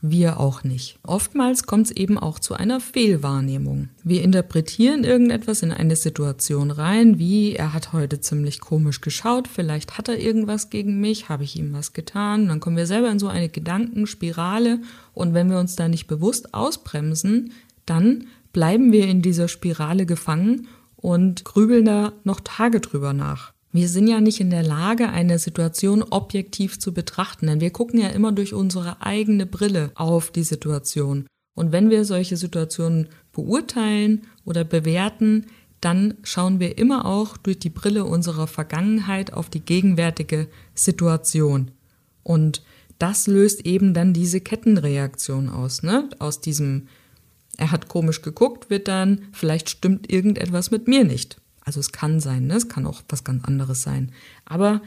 wir 0.00 0.38
auch 0.38 0.62
nicht. 0.62 0.98
Oftmals 1.02 1.64
kommt 1.64 1.86
es 1.86 1.90
eben 1.90 2.18
auch 2.18 2.38
zu 2.38 2.54
einer 2.54 2.80
Fehlwahrnehmung. 2.80 3.88
Wir 4.04 4.22
interpretieren 4.22 5.02
irgendetwas 5.02 5.62
in 5.62 5.72
eine 5.72 5.96
Situation 5.96 6.70
rein, 6.70 7.18
wie 7.18 7.54
er 7.54 7.72
hat 7.72 7.92
heute 7.92 8.20
ziemlich 8.20 8.60
komisch 8.60 9.00
geschaut, 9.00 9.48
vielleicht 9.48 9.98
hat 9.98 10.08
er 10.08 10.18
irgendwas 10.18 10.70
gegen 10.70 11.00
mich, 11.00 11.28
habe 11.28 11.44
ich 11.44 11.56
ihm 11.56 11.72
was 11.72 11.94
getan. 11.94 12.46
Dann 12.46 12.60
kommen 12.60 12.76
wir 12.76 12.86
selber 12.86 13.10
in 13.10 13.18
so 13.18 13.26
eine 13.26 13.48
Gedankenspirale 13.48 14.80
und 15.14 15.34
wenn 15.34 15.50
wir 15.50 15.58
uns 15.58 15.74
da 15.74 15.88
nicht 15.88 16.06
bewusst 16.06 16.54
ausbremsen, 16.54 17.52
dann 17.90 18.26
bleiben 18.52 18.92
wir 18.92 19.06
in 19.06 19.22
dieser 19.22 19.48
Spirale 19.48 20.06
gefangen 20.06 20.68
und 20.96 21.44
grübeln 21.44 21.84
da 21.84 22.12
noch 22.24 22.40
Tage 22.40 22.80
drüber 22.80 23.12
nach. 23.12 23.52
Wir 23.72 23.88
sind 23.88 24.08
ja 24.08 24.20
nicht 24.20 24.40
in 24.40 24.50
der 24.50 24.62
Lage, 24.62 25.10
eine 25.10 25.38
Situation 25.38 26.02
objektiv 26.02 26.78
zu 26.78 26.94
betrachten, 26.94 27.46
denn 27.46 27.60
wir 27.60 27.70
gucken 27.70 28.00
ja 28.00 28.08
immer 28.08 28.32
durch 28.32 28.54
unsere 28.54 29.02
eigene 29.02 29.46
Brille 29.46 29.90
auf 29.94 30.30
die 30.30 30.42
Situation. 30.42 31.26
Und 31.54 31.72
wenn 31.72 31.90
wir 31.90 32.04
solche 32.04 32.36
Situationen 32.36 33.08
beurteilen 33.32 34.22
oder 34.44 34.64
bewerten, 34.64 35.46
dann 35.80 36.14
schauen 36.22 36.60
wir 36.60 36.78
immer 36.78 37.04
auch 37.04 37.36
durch 37.36 37.58
die 37.58 37.70
Brille 37.70 38.04
unserer 38.04 38.46
Vergangenheit 38.46 39.32
auf 39.32 39.50
die 39.50 39.60
gegenwärtige 39.60 40.48
Situation. 40.74 41.70
Und 42.22 42.62
das 42.98 43.26
löst 43.26 43.64
eben 43.64 43.94
dann 43.94 44.12
diese 44.12 44.40
Kettenreaktion 44.40 45.48
aus, 45.48 45.82
ne? 45.82 46.08
Aus 46.18 46.40
diesem, 46.40 46.88
er 47.58 47.70
hat 47.70 47.88
komisch 47.88 48.22
geguckt, 48.22 48.70
wird 48.70 48.88
dann, 48.88 49.26
vielleicht 49.32 49.68
stimmt 49.68 50.10
irgendetwas 50.10 50.70
mit 50.70 50.88
mir 50.88 51.04
nicht. 51.04 51.40
Also 51.60 51.80
es 51.80 51.92
kann 51.92 52.18
sein, 52.20 52.46
ne? 52.46 52.54
es 52.54 52.68
kann 52.68 52.86
auch 52.86 53.02
was 53.10 53.24
ganz 53.24 53.44
anderes 53.44 53.82
sein. 53.82 54.12
Aber 54.46 54.80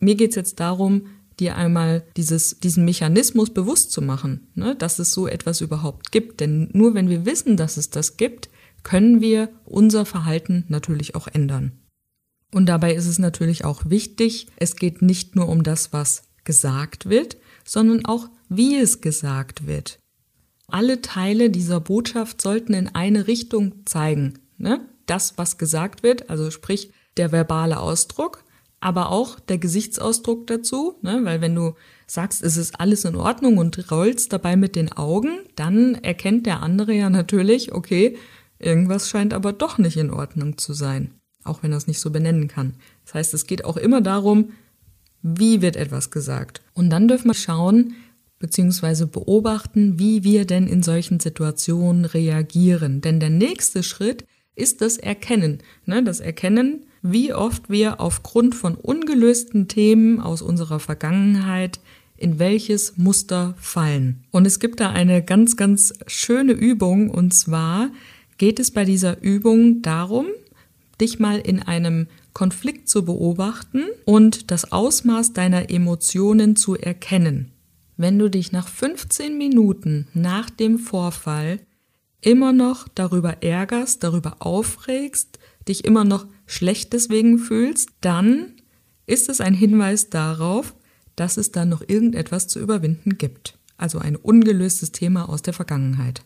mir 0.00 0.14
geht's 0.14 0.36
jetzt 0.36 0.60
darum, 0.60 1.08
dir 1.38 1.56
einmal 1.56 2.04
dieses, 2.16 2.60
diesen 2.60 2.84
Mechanismus 2.84 3.52
bewusst 3.52 3.92
zu 3.92 4.00
machen, 4.00 4.46
ne, 4.54 4.76
dass 4.76 5.00
es 5.00 5.12
so 5.12 5.26
etwas 5.26 5.60
überhaupt 5.60 6.12
gibt. 6.12 6.40
Denn 6.40 6.70
nur 6.72 6.94
wenn 6.94 7.10
wir 7.10 7.26
wissen, 7.26 7.56
dass 7.56 7.76
es 7.76 7.90
das 7.90 8.16
gibt, 8.16 8.48
können 8.84 9.20
wir 9.20 9.48
unser 9.64 10.06
Verhalten 10.06 10.64
natürlich 10.68 11.14
auch 11.16 11.26
ändern. 11.26 11.72
Und 12.52 12.66
dabei 12.66 12.94
ist 12.94 13.06
es 13.06 13.18
natürlich 13.18 13.64
auch 13.64 13.90
wichtig, 13.90 14.46
es 14.56 14.76
geht 14.76 15.02
nicht 15.02 15.34
nur 15.34 15.48
um 15.48 15.64
das, 15.64 15.92
was 15.92 16.22
gesagt 16.44 17.08
wird, 17.08 17.36
sondern 17.64 18.04
auch, 18.04 18.28
wie 18.48 18.76
es 18.76 19.00
gesagt 19.00 19.66
wird. 19.66 19.98
Alle 20.68 21.02
Teile 21.02 21.50
dieser 21.50 21.80
Botschaft 21.80 22.40
sollten 22.40 22.74
in 22.74 22.88
eine 22.94 23.26
Richtung 23.26 23.86
zeigen. 23.86 24.34
Ne? 24.58 24.80
Das, 25.06 25.36
was 25.36 25.58
gesagt 25.58 26.02
wird, 26.02 26.30
also 26.30 26.50
sprich 26.50 26.92
der 27.16 27.32
verbale 27.32 27.78
Ausdruck, 27.78 28.44
aber 28.80 29.10
auch 29.10 29.38
der 29.40 29.58
Gesichtsausdruck 29.58 30.46
dazu, 30.46 30.98
ne? 31.02 31.20
weil 31.22 31.40
wenn 31.40 31.54
du 31.54 31.74
sagst, 32.06 32.42
es 32.42 32.56
ist 32.56 32.80
alles 32.80 33.04
in 33.04 33.16
Ordnung 33.16 33.58
und 33.58 33.90
rollst 33.90 34.32
dabei 34.32 34.56
mit 34.56 34.76
den 34.76 34.92
Augen, 34.92 35.38
dann 35.56 35.94
erkennt 35.94 36.46
der 36.46 36.62
andere 36.62 36.92
ja 36.92 37.08
natürlich, 37.08 37.72
okay, 37.72 38.16
irgendwas 38.58 39.08
scheint 39.08 39.32
aber 39.32 39.52
doch 39.52 39.78
nicht 39.78 39.96
in 39.96 40.10
Ordnung 40.10 40.58
zu 40.58 40.74
sein, 40.74 41.14
auch 41.44 41.62
wenn 41.62 41.72
er 41.72 41.78
es 41.78 41.86
nicht 41.86 42.00
so 42.00 42.10
benennen 42.10 42.48
kann. 42.48 42.74
Das 43.04 43.14
heißt, 43.14 43.34
es 43.34 43.46
geht 43.46 43.64
auch 43.64 43.76
immer 43.76 44.00
darum, 44.00 44.50
wie 45.22 45.62
wird 45.62 45.76
etwas 45.76 46.10
gesagt. 46.10 46.60
Und 46.74 46.90
dann 46.90 47.08
dürfen 47.08 47.28
wir 47.28 47.34
schauen, 47.34 47.94
beziehungsweise 48.44 49.06
beobachten, 49.06 49.98
wie 49.98 50.22
wir 50.22 50.44
denn 50.44 50.66
in 50.66 50.82
solchen 50.82 51.18
Situationen 51.18 52.04
reagieren. 52.04 53.00
Denn 53.00 53.18
der 53.18 53.30
nächste 53.30 53.82
Schritt 53.82 54.26
ist 54.54 54.82
das 54.82 54.98
Erkennen. 54.98 55.62
Ne? 55.86 56.04
Das 56.04 56.20
Erkennen, 56.20 56.84
wie 57.00 57.32
oft 57.32 57.70
wir 57.70 58.02
aufgrund 58.02 58.54
von 58.54 58.74
ungelösten 58.74 59.66
Themen 59.66 60.20
aus 60.20 60.42
unserer 60.42 60.78
Vergangenheit 60.78 61.80
in 62.18 62.38
welches 62.38 62.98
Muster 62.98 63.54
fallen. 63.56 64.24
Und 64.30 64.46
es 64.46 64.60
gibt 64.60 64.80
da 64.80 64.90
eine 64.90 65.24
ganz, 65.24 65.56
ganz 65.56 65.94
schöne 66.06 66.52
Übung 66.52 67.08
und 67.08 67.32
zwar 67.32 67.88
geht 68.36 68.60
es 68.60 68.72
bei 68.72 68.84
dieser 68.84 69.22
Übung 69.22 69.80
darum, 69.80 70.26
dich 71.00 71.18
mal 71.18 71.38
in 71.38 71.62
einem 71.62 72.08
Konflikt 72.34 72.90
zu 72.90 73.06
beobachten 73.06 73.84
und 74.04 74.50
das 74.50 74.70
Ausmaß 74.70 75.32
deiner 75.32 75.70
Emotionen 75.70 76.56
zu 76.56 76.76
erkennen. 76.76 77.53
Wenn 77.96 78.18
du 78.18 78.28
dich 78.28 78.52
nach 78.52 78.68
15 78.68 79.38
Minuten 79.38 80.08
nach 80.14 80.50
dem 80.50 80.78
Vorfall 80.78 81.60
immer 82.20 82.52
noch 82.52 82.88
darüber 82.88 83.42
ärgerst, 83.42 84.02
darüber 84.02 84.36
aufregst, 84.40 85.38
dich 85.68 85.84
immer 85.84 86.04
noch 86.04 86.26
schlecht 86.46 86.92
deswegen 86.92 87.38
fühlst, 87.38 87.90
dann 88.00 88.54
ist 89.06 89.28
es 89.28 89.40
ein 89.40 89.54
Hinweis 89.54 90.10
darauf, 90.10 90.74
dass 91.16 91.36
es 91.36 91.52
da 91.52 91.64
noch 91.64 91.82
irgendetwas 91.86 92.48
zu 92.48 92.58
überwinden 92.58 93.18
gibt. 93.18 93.58
Also 93.76 93.98
ein 93.98 94.16
ungelöstes 94.16 94.92
Thema 94.92 95.28
aus 95.28 95.42
der 95.42 95.54
Vergangenheit. 95.54 96.22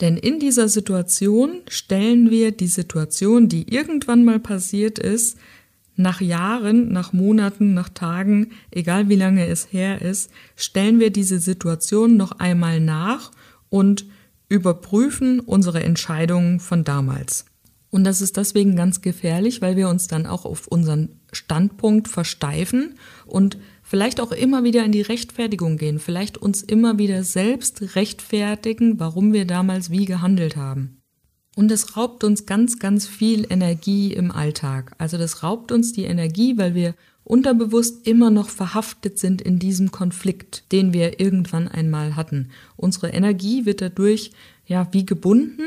Denn 0.00 0.16
in 0.16 0.38
dieser 0.38 0.68
Situation 0.68 1.62
stellen 1.68 2.30
wir 2.30 2.52
die 2.52 2.68
Situation, 2.68 3.48
die 3.48 3.72
irgendwann 3.72 4.24
mal 4.24 4.38
passiert 4.38 4.98
ist, 4.98 5.38
nach 5.98 6.20
Jahren, 6.20 6.92
nach 6.92 7.12
Monaten, 7.12 7.74
nach 7.74 7.88
Tagen, 7.88 8.52
egal 8.70 9.08
wie 9.08 9.16
lange 9.16 9.46
es 9.46 9.72
her 9.72 10.00
ist, 10.00 10.30
stellen 10.56 11.00
wir 11.00 11.10
diese 11.10 11.40
Situation 11.40 12.16
noch 12.16 12.32
einmal 12.32 12.80
nach 12.80 13.32
und 13.68 14.06
überprüfen 14.48 15.40
unsere 15.40 15.82
Entscheidungen 15.82 16.60
von 16.60 16.84
damals. 16.84 17.44
Und 17.90 18.04
das 18.04 18.20
ist 18.20 18.36
deswegen 18.36 18.76
ganz 18.76 19.00
gefährlich, 19.00 19.62
weil 19.62 19.76
wir 19.76 19.88
uns 19.88 20.08
dann 20.08 20.26
auch 20.26 20.44
auf 20.44 20.66
unseren 20.68 21.20
Standpunkt 21.32 22.08
versteifen 22.08 22.94
und 23.26 23.58
vielleicht 23.82 24.20
auch 24.20 24.32
immer 24.32 24.62
wieder 24.62 24.84
in 24.84 24.92
die 24.92 25.02
Rechtfertigung 25.02 25.78
gehen, 25.78 25.98
vielleicht 25.98 26.36
uns 26.36 26.62
immer 26.62 26.98
wieder 26.98 27.24
selbst 27.24 27.96
rechtfertigen, 27.96 29.00
warum 29.00 29.32
wir 29.32 29.46
damals 29.46 29.90
wie 29.90 30.04
gehandelt 30.04 30.56
haben. 30.56 30.97
Und 31.58 31.72
es 31.72 31.96
raubt 31.96 32.22
uns 32.22 32.46
ganz, 32.46 32.78
ganz 32.78 33.08
viel 33.08 33.44
Energie 33.50 34.12
im 34.12 34.30
Alltag. 34.30 34.92
Also 34.96 35.18
das 35.18 35.42
raubt 35.42 35.72
uns 35.72 35.92
die 35.92 36.04
Energie, 36.04 36.56
weil 36.56 36.76
wir 36.76 36.94
unterbewusst 37.24 38.06
immer 38.06 38.30
noch 38.30 38.48
verhaftet 38.48 39.18
sind 39.18 39.42
in 39.42 39.58
diesem 39.58 39.90
Konflikt, 39.90 40.70
den 40.70 40.92
wir 40.92 41.18
irgendwann 41.18 41.66
einmal 41.66 42.14
hatten. 42.14 42.50
Unsere 42.76 43.08
Energie 43.08 43.66
wird 43.66 43.80
dadurch 43.80 44.30
ja 44.68 44.86
wie 44.92 45.04
gebunden 45.04 45.64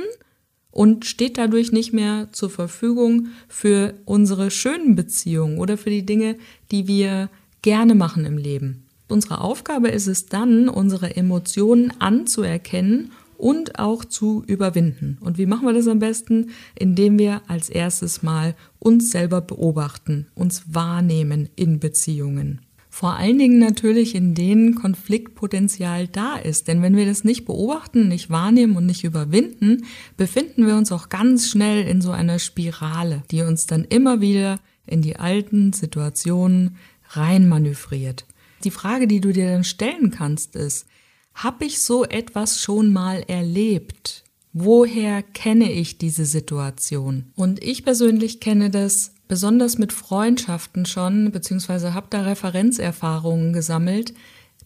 und 0.71 1.03
steht 1.03 1.37
dadurch 1.37 1.73
nicht 1.73 1.91
mehr 1.91 2.29
zur 2.31 2.49
Verfügung 2.49 3.27
für 3.49 3.95
unsere 4.05 4.49
schönen 4.49 4.95
Beziehungen 4.95 5.57
oder 5.57 5.77
für 5.77 5.89
die 5.89 6.05
Dinge, 6.05 6.37
die 6.71 6.87
wir 6.87 7.29
gerne 7.63 7.95
machen 7.95 8.23
im 8.23 8.37
Leben. 8.37 8.85
Unsere 9.09 9.41
Aufgabe 9.41 9.89
ist 9.89 10.07
es 10.07 10.27
dann, 10.27 10.69
unsere 10.69 11.17
Emotionen 11.17 11.91
anzuerkennen 11.99 13.11
und 13.41 13.79
auch 13.79 14.05
zu 14.05 14.43
überwinden. 14.45 15.17
Und 15.19 15.37
wie 15.37 15.47
machen 15.47 15.65
wir 15.65 15.73
das 15.73 15.87
am 15.87 15.99
besten? 15.99 16.51
Indem 16.77 17.17
wir 17.17 17.41
als 17.47 17.69
erstes 17.69 18.21
mal 18.21 18.55
uns 18.79 19.11
selber 19.11 19.41
beobachten, 19.41 20.27
uns 20.35 20.63
wahrnehmen 20.73 21.49
in 21.55 21.79
Beziehungen. 21.79 22.61
Vor 22.93 23.15
allen 23.15 23.39
Dingen 23.39 23.57
natürlich, 23.57 24.15
in 24.15 24.35
denen 24.35 24.75
Konfliktpotenzial 24.75 26.07
da 26.07 26.35
ist. 26.35 26.67
Denn 26.67 26.81
wenn 26.81 26.95
wir 26.95 27.05
das 27.05 27.23
nicht 27.23 27.45
beobachten, 27.45 28.09
nicht 28.09 28.29
wahrnehmen 28.29 28.75
und 28.75 28.85
nicht 28.85 29.05
überwinden, 29.05 29.85
befinden 30.17 30.67
wir 30.67 30.75
uns 30.75 30.91
auch 30.91 31.09
ganz 31.09 31.49
schnell 31.49 31.87
in 31.87 32.01
so 32.01 32.11
einer 32.11 32.37
Spirale, 32.37 33.23
die 33.31 33.41
uns 33.41 33.65
dann 33.65 33.85
immer 33.85 34.21
wieder 34.21 34.59
in 34.85 35.01
die 35.01 35.15
alten 35.15 35.73
Situationen 35.73 36.75
reinmanövriert. 37.09 38.25
Die 38.65 38.71
Frage, 38.71 39.07
die 39.07 39.21
du 39.21 39.31
dir 39.31 39.49
dann 39.49 39.63
stellen 39.63 40.11
kannst, 40.11 40.55
ist, 40.55 40.85
habe 41.33 41.65
ich 41.65 41.81
so 41.81 42.05
etwas 42.05 42.61
schon 42.61 42.93
mal 42.93 43.23
erlebt? 43.27 44.23
Woher 44.53 45.23
kenne 45.23 45.71
ich 45.71 45.97
diese 45.97 46.25
Situation? 46.25 47.31
Und 47.35 47.63
ich 47.63 47.83
persönlich 47.83 48.39
kenne 48.39 48.69
das 48.69 49.13
besonders 49.27 49.77
mit 49.77 49.93
Freundschaften 49.93 50.85
schon, 50.85 51.31
beziehungsweise 51.31 51.93
habe 51.93 52.07
da 52.09 52.23
Referenzerfahrungen 52.23 53.53
gesammelt, 53.53 54.13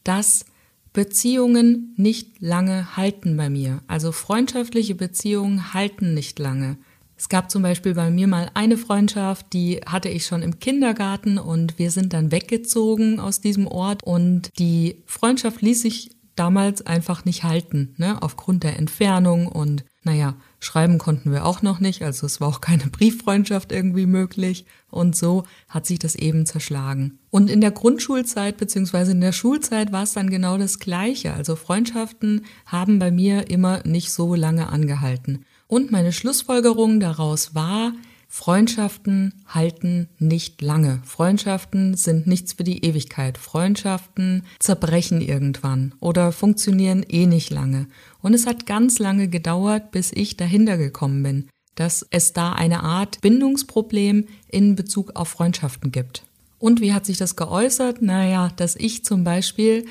dass 0.03 0.45
Beziehungen 0.91 1.93
nicht 1.97 2.41
lange 2.41 2.97
halten 2.97 3.37
bei 3.37 3.49
mir. 3.49 3.83
Also 3.85 4.11
freundschaftliche 4.11 4.95
Beziehungen 4.95 5.73
halten 5.73 6.13
nicht 6.13 6.39
lange. 6.39 6.77
Es 7.17 7.29
gab 7.29 7.51
zum 7.51 7.61
Beispiel 7.61 7.93
bei 7.93 8.09
mir 8.09 8.27
mal 8.27 8.49
eine 8.55 8.77
Freundschaft, 8.77 9.53
die 9.53 9.81
hatte 9.85 10.09
ich 10.09 10.25
schon 10.25 10.41
im 10.41 10.59
Kindergarten 10.59 11.37
und 11.37 11.77
wir 11.77 11.91
sind 11.91 12.13
dann 12.13 12.31
weggezogen 12.31 13.19
aus 13.19 13.39
diesem 13.39 13.67
Ort 13.67 14.03
und 14.03 14.51
die 14.57 15.03
Freundschaft 15.05 15.61
ließ 15.61 15.81
sich 15.81 16.09
damals 16.35 16.85
einfach 16.85 17.25
nicht 17.25 17.43
halten, 17.43 17.93
ne, 17.97 18.21
aufgrund 18.21 18.63
der 18.63 18.77
Entfernung 18.77 19.47
und 19.47 19.85
naja, 20.03 20.35
schreiben 20.59 20.99
konnten 20.99 21.31
wir 21.31 21.45
auch 21.45 21.61
noch 21.61 21.79
nicht, 21.79 22.03
also 22.03 22.25
es 22.27 22.39
war 22.39 22.47
auch 22.47 22.61
keine 22.61 22.87
Brieffreundschaft 22.91 23.71
irgendwie 23.71 24.05
möglich 24.05 24.65
und 24.89 25.15
so 25.15 25.45
hat 25.67 25.85
sich 25.85 25.99
das 25.99 26.15
eben 26.15 26.45
zerschlagen. 26.45 27.19
Und 27.31 27.49
in 27.49 27.61
der 27.61 27.71
Grundschulzeit 27.71 28.57
beziehungsweise 28.57 29.11
in 29.11 29.21
der 29.21 29.31
Schulzeit 29.31 29.91
war 29.91 30.03
es 30.03 30.13
dann 30.13 30.29
genau 30.29 30.57
das 30.57 30.79
Gleiche, 30.79 31.33
also 31.33 31.55
Freundschaften 31.55 32.45
haben 32.65 32.99
bei 32.99 33.11
mir 33.11 33.49
immer 33.49 33.81
nicht 33.85 34.11
so 34.11 34.35
lange 34.35 34.69
angehalten. 34.69 35.45
Und 35.67 35.91
meine 35.91 36.13
Schlussfolgerung 36.13 36.99
daraus 36.99 37.55
war, 37.55 37.93
Freundschaften 38.37 39.33
halten 39.47 40.09
nicht 40.19 40.61
lange. 40.61 41.01
Freundschaften 41.05 41.95
sind 41.95 42.27
nichts 42.27 42.51
für 42.51 42.65
die 42.65 42.83
Ewigkeit. 42.83 43.37
Freundschaften 43.37 44.43
zerbrechen 44.59 45.21
irgendwann 45.21 45.95
oder 46.01 46.33
funktionieren 46.33 47.05
eh 47.07 47.27
nicht 47.27 47.49
lange. 47.49 47.87
Und 48.21 48.33
es 48.33 48.45
hat 48.45 48.65
ganz 48.65 48.99
lange 48.99 49.29
gedauert, 49.29 49.91
bis 49.91 50.11
ich 50.11 50.35
dahinter 50.35 50.75
gekommen 50.75 51.23
bin, 51.23 51.47
dass 51.75 52.05
es 52.09 52.33
da 52.33 52.51
eine 52.51 52.83
Art 52.83 53.21
Bindungsproblem 53.21 54.27
in 54.49 54.75
Bezug 54.75 55.15
auf 55.15 55.29
Freundschaften 55.29 55.93
gibt. 55.93 56.23
Und 56.59 56.81
wie 56.81 56.91
hat 56.91 57.05
sich 57.05 57.17
das 57.17 57.37
geäußert? 57.37 58.01
Naja, 58.01 58.51
dass 58.57 58.75
ich 58.75 59.05
zum 59.05 59.23
Beispiel 59.23 59.85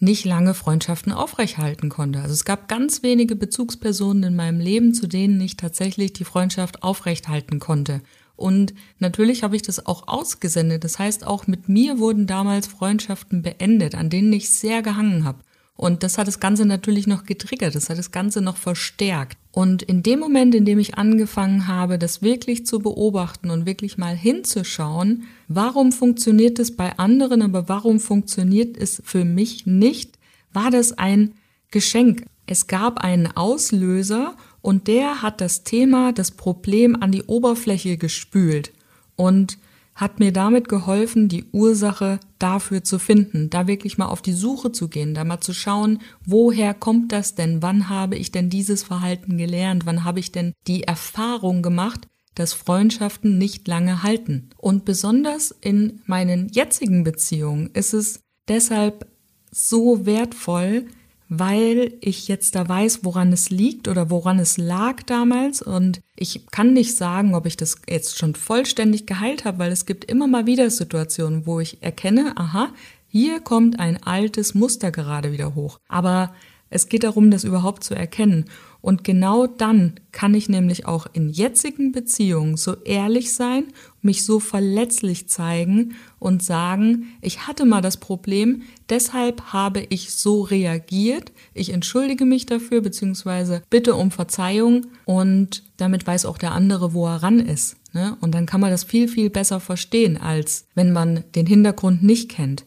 nicht 0.00 0.24
lange 0.24 0.54
Freundschaften 0.54 1.12
aufrechthalten 1.12 1.90
konnte. 1.90 2.20
Also 2.20 2.32
es 2.32 2.46
gab 2.46 2.68
ganz 2.68 3.02
wenige 3.02 3.36
Bezugspersonen 3.36 4.22
in 4.24 4.36
meinem 4.36 4.58
Leben, 4.58 4.94
zu 4.94 5.06
denen 5.06 5.40
ich 5.40 5.56
tatsächlich 5.56 6.14
die 6.14 6.24
Freundschaft 6.24 6.82
aufrechthalten 6.82 7.60
konnte. 7.60 8.00
Und 8.34 8.72
natürlich 8.98 9.42
habe 9.42 9.54
ich 9.54 9.62
das 9.62 9.84
auch 9.84 10.08
ausgesendet. 10.08 10.82
Das 10.82 10.98
heißt, 10.98 11.26
auch 11.26 11.46
mit 11.46 11.68
mir 11.68 11.98
wurden 11.98 12.26
damals 12.26 12.66
Freundschaften 12.66 13.42
beendet, 13.42 13.94
an 13.94 14.08
denen 14.08 14.32
ich 14.32 14.48
sehr 14.48 14.80
gehangen 14.80 15.24
habe. 15.24 15.40
Und 15.80 16.02
das 16.02 16.18
hat 16.18 16.28
das 16.28 16.40
Ganze 16.40 16.66
natürlich 16.66 17.06
noch 17.06 17.24
getriggert, 17.24 17.74
das 17.74 17.88
hat 17.88 17.96
das 17.96 18.10
Ganze 18.10 18.42
noch 18.42 18.58
verstärkt. 18.58 19.38
Und 19.50 19.82
in 19.82 20.02
dem 20.02 20.18
Moment, 20.18 20.54
in 20.54 20.66
dem 20.66 20.78
ich 20.78 20.98
angefangen 20.98 21.68
habe, 21.68 21.98
das 21.98 22.20
wirklich 22.20 22.66
zu 22.66 22.80
beobachten 22.80 23.48
und 23.48 23.64
wirklich 23.64 23.96
mal 23.96 24.14
hinzuschauen, 24.14 25.22
warum 25.48 25.90
funktioniert 25.90 26.58
es 26.58 26.76
bei 26.76 26.98
anderen, 26.98 27.40
aber 27.40 27.70
warum 27.70 27.98
funktioniert 27.98 28.76
es 28.76 29.00
für 29.06 29.24
mich 29.24 29.64
nicht, 29.64 30.18
war 30.52 30.70
das 30.70 30.98
ein 30.98 31.32
Geschenk. 31.70 32.26
Es 32.44 32.66
gab 32.66 33.00
einen 33.00 33.34
Auslöser 33.34 34.36
und 34.60 34.86
der 34.86 35.22
hat 35.22 35.40
das 35.40 35.64
Thema, 35.64 36.12
das 36.12 36.30
Problem 36.30 36.94
an 37.00 37.10
die 37.10 37.22
Oberfläche 37.22 37.96
gespült 37.96 38.70
und 39.16 39.56
hat 39.94 40.20
mir 40.20 40.30
damit 40.34 40.68
geholfen, 40.68 41.28
die 41.28 41.46
Ursache 41.52 42.20
dafür 42.42 42.82
zu 42.82 42.98
finden, 42.98 43.50
da 43.50 43.66
wirklich 43.66 43.98
mal 43.98 44.06
auf 44.06 44.22
die 44.22 44.32
Suche 44.32 44.72
zu 44.72 44.88
gehen, 44.88 45.14
da 45.14 45.24
mal 45.24 45.40
zu 45.40 45.52
schauen, 45.52 46.00
woher 46.24 46.74
kommt 46.74 47.12
das 47.12 47.34
denn, 47.34 47.62
wann 47.62 47.88
habe 47.88 48.16
ich 48.16 48.32
denn 48.32 48.50
dieses 48.50 48.82
Verhalten 48.82 49.38
gelernt, 49.38 49.86
wann 49.86 50.04
habe 50.04 50.20
ich 50.20 50.32
denn 50.32 50.52
die 50.66 50.82
Erfahrung 50.84 51.62
gemacht, 51.62 52.08
dass 52.34 52.52
Freundschaften 52.52 53.38
nicht 53.38 53.68
lange 53.68 54.02
halten. 54.02 54.50
Und 54.56 54.84
besonders 54.84 55.50
in 55.60 56.00
meinen 56.06 56.48
jetzigen 56.48 57.04
Beziehungen 57.04 57.70
ist 57.74 57.92
es 57.92 58.20
deshalb 58.48 59.06
so 59.50 60.06
wertvoll, 60.06 60.86
weil 61.32 61.94
ich 62.00 62.26
jetzt 62.26 62.56
da 62.56 62.68
weiß, 62.68 63.04
woran 63.04 63.32
es 63.32 63.50
liegt 63.50 63.86
oder 63.86 64.10
woran 64.10 64.40
es 64.40 64.58
lag 64.58 65.04
damals. 65.04 65.62
Und 65.62 66.00
ich 66.16 66.44
kann 66.50 66.72
nicht 66.72 66.96
sagen, 66.96 67.36
ob 67.36 67.46
ich 67.46 67.56
das 67.56 67.76
jetzt 67.88 68.18
schon 68.18 68.34
vollständig 68.34 69.06
geheilt 69.06 69.44
habe, 69.44 69.60
weil 69.60 69.70
es 69.70 69.86
gibt 69.86 70.04
immer 70.04 70.26
mal 70.26 70.46
wieder 70.46 70.68
Situationen, 70.70 71.46
wo 71.46 71.60
ich 71.60 71.84
erkenne, 71.84 72.32
aha, 72.36 72.70
hier 73.06 73.38
kommt 73.38 73.78
ein 73.78 74.02
altes 74.02 74.54
Muster 74.54 74.90
gerade 74.90 75.30
wieder 75.30 75.54
hoch. 75.54 75.78
Aber 75.88 76.34
es 76.68 76.88
geht 76.88 77.04
darum, 77.04 77.30
das 77.30 77.44
überhaupt 77.44 77.84
zu 77.84 77.94
erkennen. 77.94 78.46
Und 78.82 79.04
genau 79.04 79.46
dann 79.46 79.94
kann 80.10 80.34
ich 80.34 80.48
nämlich 80.48 80.86
auch 80.86 81.06
in 81.12 81.28
jetzigen 81.28 81.92
Beziehungen 81.92 82.56
so 82.56 82.76
ehrlich 82.84 83.34
sein, 83.34 83.64
mich 84.00 84.24
so 84.24 84.40
verletzlich 84.40 85.28
zeigen 85.28 85.96
und 86.18 86.42
sagen, 86.42 87.08
ich 87.20 87.46
hatte 87.46 87.66
mal 87.66 87.82
das 87.82 87.98
Problem, 87.98 88.62
deshalb 88.88 89.52
habe 89.52 89.84
ich 89.90 90.12
so 90.12 90.40
reagiert, 90.40 91.32
ich 91.52 91.70
entschuldige 91.70 92.24
mich 92.24 92.46
dafür, 92.46 92.80
beziehungsweise 92.80 93.62
bitte 93.68 93.94
um 93.94 94.10
Verzeihung 94.10 94.86
und 95.04 95.62
damit 95.76 96.06
weiß 96.06 96.24
auch 96.24 96.38
der 96.38 96.52
andere, 96.52 96.94
wo 96.94 97.06
er 97.06 97.22
ran 97.22 97.40
ist. 97.40 97.76
Ne? 97.92 98.16
Und 98.20 98.34
dann 98.34 98.46
kann 98.46 98.60
man 98.60 98.70
das 98.70 98.84
viel, 98.84 99.08
viel 99.08 99.28
besser 99.28 99.60
verstehen, 99.60 100.16
als 100.16 100.66
wenn 100.74 100.92
man 100.92 101.24
den 101.34 101.46
Hintergrund 101.46 102.02
nicht 102.02 102.30
kennt. 102.30 102.64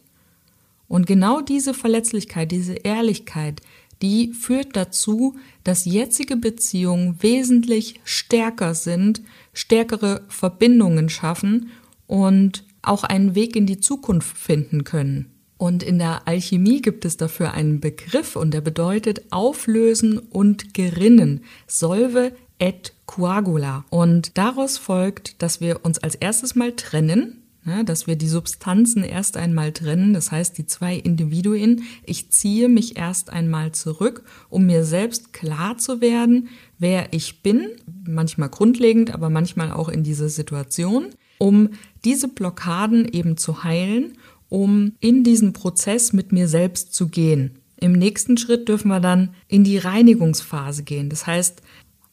Und 0.86 1.06
genau 1.06 1.40
diese 1.40 1.74
Verletzlichkeit, 1.74 2.52
diese 2.52 2.74
Ehrlichkeit, 2.74 3.62
die 4.04 4.34
führt 4.34 4.76
dazu, 4.76 5.36
dass 5.64 5.86
jetzige 5.86 6.36
Beziehungen 6.36 7.16
wesentlich 7.22 8.00
stärker 8.04 8.74
sind, 8.74 9.22
stärkere 9.54 10.22
Verbindungen 10.28 11.08
schaffen 11.08 11.70
und 12.06 12.64
auch 12.82 13.04
einen 13.04 13.34
Weg 13.34 13.56
in 13.56 13.64
die 13.64 13.80
Zukunft 13.80 14.36
finden 14.36 14.84
können. 14.84 15.30
Und 15.56 15.82
in 15.82 15.98
der 15.98 16.28
Alchemie 16.28 16.82
gibt 16.82 17.06
es 17.06 17.16
dafür 17.16 17.54
einen 17.54 17.80
Begriff 17.80 18.36
und 18.36 18.52
der 18.52 18.60
bedeutet 18.60 19.22
auflösen 19.30 20.18
und 20.18 20.74
gerinnen. 20.74 21.40
Solve 21.66 22.32
et 22.58 22.92
coagula. 23.06 23.86
Und 23.88 24.36
daraus 24.36 24.76
folgt, 24.76 25.40
dass 25.40 25.62
wir 25.62 25.82
uns 25.82 25.98
als 25.98 26.14
erstes 26.14 26.54
mal 26.54 26.72
trennen, 26.72 27.18
ne, 27.18 27.43
dass 27.84 28.06
wir 28.06 28.16
die 28.16 28.28
Substanzen 28.28 29.04
erst 29.04 29.36
einmal 29.36 29.72
trennen, 29.72 30.12
das 30.12 30.30
heißt 30.30 30.58
die 30.58 30.66
zwei 30.66 30.96
Individuen. 30.96 31.84
Ich 32.04 32.30
ziehe 32.30 32.68
mich 32.68 32.98
erst 32.98 33.30
einmal 33.30 33.72
zurück, 33.72 34.22
um 34.50 34.66
mir 34.66 34.84
selbst 34.84 35.32
klar 35.32 35.78
zu 35.78 36.00
werden, 36.00 36.48
wer 36.78 37.12
ich 37.12 37.42
bin, 37.42 37.68
manchmal 38.06 38.50
grundlegend, 38.50 39.14
aber 39.14 39.30
manchmal 39.30 39.72
auch 39.72 39.88
in 39.88 40.02
dieser 40.02 40.28
Situation, 40.28 41.06
um 41.38 41.70
diese 42.04 42.28
Blockaden 42.28 43.08
eben 43.08 43.36
zu 43.36 43.64
heilen, 43.64 44.18
um 44.48 44.92
in 45.00 45.24
diesen 45.24 45.52
Prozess 45.54 46.12
mit 46.12 46.32
mir 46.32 46.48
selbst 46.48 46.94
zu 46.94 47.08
gehen. 47.08 47.58
Im 47.80 47.92
nächsten 47.92 48.36
Schritt 48.36 48.68
dürfen 48.68 48.88
wir 48.88 49.00
dann 49.00 49.30
in 49.48 49.64
die 49.64 49.78
Reinigungsphase 49.78 50.84
gehen. 50.84 51.08
Das 51.08 51.26
heißt, 51.26 51.62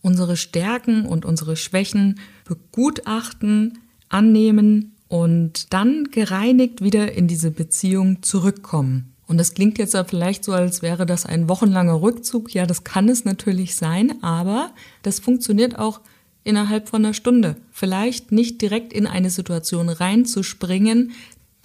unsere 0.02 0.38
Stärken 0.38 1.06
und 1.06 1.26
unsere 1.26 1.56
Schwächen 1.56 2.20
begutachten, 2.46 3.80
annehmen 4.10 4.91
und 5.12 5.74
dann 5.74 6.06
gereinigt 6.10 6.82
wieder 6.82 7.12
in 7.12 7.28
diese 7.28 7.52
Beziehung 7.52 8.24
zurückkommen. 8.24 9.14
Und 9.28 9.38
das 9.38 9.54
klingt 9.54 9.78
jetzt 9.78 9.94
ja 9.94 10.06
vielleicht 10.06 10.46
so, 10.46 10.54
als 10.54 10.82
wäre 10.82 11.06
das 11.06 11.26
ein 11.26 11.50
wochenlanger 11.50 12.02
Rückzug. 12.02 12.54
Ja, 12.54 12.66
das 12.66 12.86
kann 12.86 13.10
es 13.10 13.26
natürlich 13.26 13.76
sein, 13.76 14.24
aber 14.24 14.72
das 15.04 15.20
funktioniert 15.20 15.78
auch 15.78 16.00
innerhalb 16.46 16.88
von 16.88 17.04
einer 17.04 17.14
Stunde. 17.14 17.58
Vielleicht 17.74 18.32
nicht 18.32 18.62
direkt 18.62 18.94
in 18.94 19.06
eine 19.06 19.30
Situation 19.30 19.90
reinzuspringen, 19.90 21.12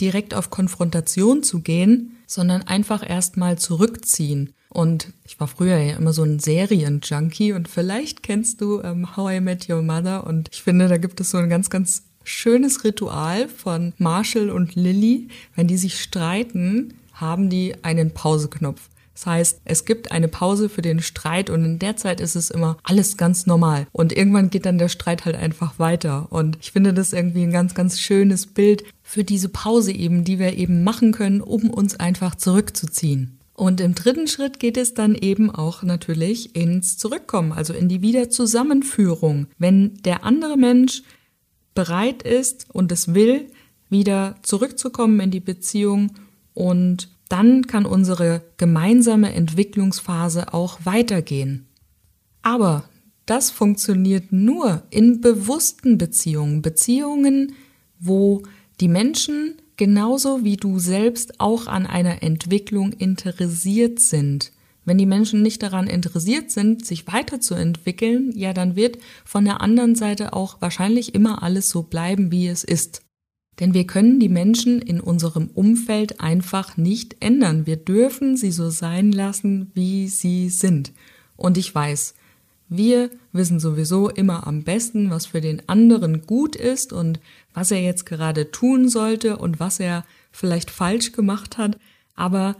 direkt 0.00 0.34
auf 0.34 0.50
Konfrontation 0.50 1.44
zu 1.44 1.60
gehen, 1.60 2.16
sondern 2.26 2.62
einfach 2.62 3.08
erstmal 3.08 3.58
zurückziehen. 3.58 4.54
Und 4.70 5.12
ich 5.24 5.38
war 5.38 5.46
früher 5.46 5.78
ja 5.78 5.96
immer 5.96 6.12
so 6.12 6.24
ein 6.24 6.40
Serienjunkie 6.40 7.52
und 7.52 7.68
vielleicht 7.68 8.24
kennst 8.24 8.60
du 8.60 8.80
ähm, 8.82 9.16
How 9.16 9.34
I 9.34 9.40
Met 9.40 9.68
Your 9.70 9.82
Mother 9.82 10.26
und 10.26 10.48
ich 10.52 10.62
finde, 10.64 10.88
da 10.88 10.96
gibt 10.96 11.20
es 11.20 11.30
so 11.30 11.38
ein 11.38 11.48
ganz, 11.48 11.70
ganz 11.70 12.05
schönes 12.26 12.84
Ritual 12.84 13.48
von 13.48 13.92
Marshall 13.98 14.50
und 14.50 14.74
Lily. 14.74 15.28
Wenn 15.54 15.68
die 15.68 15.78
sich 15.78 16.00
streiten, 16.00 16.94
haben 17.12 17.48
die 17.48 17.74
einen 17.82 18.10
Pauseknopf. 18.12 18.90
Das 19.14 19.24
heißt, 19.24 19.60
es 19.64 19.86
gibt 19.86 20.12
eine 20.12 20.28
Pause 20.28 20.68
für 20.68 20.82
den 20.82 21.00
Streit 21.00 21.48
und 21.48 21.64
in 21.64 21.78
der 21.78 21.96
Zeit 21.96 22.20
ist 22.20 22.36
es 22.36 22.50
immer 22.50 22.76
alles 22.82 23.16
ganz 23.16 23.46
normal. 23.46 23.86
Und 23.92 24.12
irgendwann 24.14 24.50
geht 24.50 24.66
dann 24.66 24.76
der 24.76 24.90
Streit 24.90 25.24
halt 25.24 25.36
einfach 25.36 25.78
weiter. 25.78 26.26
Und 26.28 26.58
ich 26.60 26.72
finde 26.72 26.92
das 26.92 27.14
irgendwie 27.14 27.42
ein 27.42 27.52
ganz, 27.52 27.74
ganz 27.74 27.98
schönes 27.98 28.44
Bild 28.44 28.84
für 29.02 29.24
diese 29.24 29.48
Pause 29.48 29.92
eben, 29.92 30.24
die 30.24 30.38
wir 30.38 30.58
eben 30.58 30.84
machen 30.84 31.12
können, 31.12 31.40
um 31.40 31.70
uns 31.70 31.98
einfach 31.98 32.34
zurückzuziehen. 32.34 33.38
Und 33.54 33.80
im 33.80 33.94
dritten 33.94 34.28
Schritt 34.28 34.60
geht 34.60 34.76
es 34.76 34.92
dann 34.92 35.14
eben 35.14 35.50
auch 35.50 35.82
natürlich 35.82 36.54
ins 36.54 36.98
Zurückkommen, 36.98 37.52
also 37.52 37.72
in 37.72 37.88
die 37.88 38.02
Wiederzusammenführung. 38.02 39.46
Wenn 39.58 39.94
der 40.04 40.24
andere 40.24 40.58
Mensch 40.58 41.02
bereit 41.76 42.24
ist 42.24 42.66
und 42.72 42.90
es 42.90 43.14
will, 43.14 43.46
wieder 43.88 44.34
zurückzukommen 44.42 45.20
in 45.20 45.30
die 45.30 45.38
Beziehung 45.38 46.10
und 46.54 47.08
dann 47.28 47.68
kann 47.68 47.86
unsere 47.86 48.42
gemeinsame 48.56 49.32
Entwicklungsphase 49.32 50.52
auch 50.52 50.80
weitergehen. 50.82 51.66
Aber 52.42 52.88
das 53.26 53.50
funktioniert 53.50 54.32
nur 54.32 54.82
in 54.90 55.20
bewussten 55.20 55.98
Beziehungen, 55.98 56.62
Beziehungen, 56.62 57.54
wo 57.98 58.42
die 58.80 58.88
Menschen 58.88 59.56
genauso 59.76 60.44
wie 60.44 60.56
du 60.56 60.78
selbst 60.78 61.40
auch 61.40 61.66
an 61.66 61.86
einer 61.86 62.22
Entwicklung 62.22 62.92
interessiert 62.92 64.00
sind. 64.00 64.52
Wenn 64.86 64.98
die 64.98 65.04
Menschen 65.04 65.42
nicht 65.42 65.62
daran 65.62 65.88
interessiert 65.88 66.50
sind, 66.50 66.86
sich 66.86 67.06
weiterzuentwickeln, 67.08 68.30
ja, 68.34 68.54
dann 68.54 68.76
wird 68.76 68.98
von 69.24 69.44
der 69.44 69.60
anderen 69.60 69.96
Seite 69.96 70.32
auch 70.32 70.62
wahrscheinlich 70.62 71.14
immer 71.14 71.42
alles 71.42 71.68
so 71.68 71.82
bleiben, 71.82 72.30
wie 72.30 72.46
es 72.46 72.64
ist. 72.64 73.02
Denn 73.58 73.74
wir 73.74 73.86
können 73.86 74.20
die 74.20 74.28
Menschen 74.28 74.80
in 74.80 75.00
unserem 75.00 75.48
Umfeld 75.48 76.20
einfach 76.20 76.76
nicht 76.76 77.16
ändern. 77.20 77.66
Wir 77.66 77.76
dürfen 77.76 78.36
sie 78.36 78.52
so 78.52 78.70
sein 78.70 79.10
lassen, 79.10 79.72
wie 79.74 80.08
sie 80.08 80.50
sind. 80.50 80.92
Und 81.36 81.58
ich 81.58 81.74
weiß, 81.74 82.14
wir 82.68 83.10
wissen 83.32 83.58
sowieso 83.58 84.08
immer 84.08 84.46
am 84.46 84.62
besten, 84.62 85.10
was 85.10 85.26
für 85.26 85.40
den 85.40 85.68
anderen 85.68 86.26
gut 86.26 86.54
ist 86.54 86.92
und 86.92 87.18
was 87.54 87.72
er 87.72 87.80
jetzt 87.80 88.06
gerade 88.06 88.52
tun 88.52 88.88
sollte 88.88 89.36
und 89.36 89.58
was 89.58 89.80
er 89.80 90.04
vielleicht 90.30 90.70
falsch 90.70 91.10
gemacht 91.10 91.58
hat. 91.58 91.78
Aber 92.14 92.56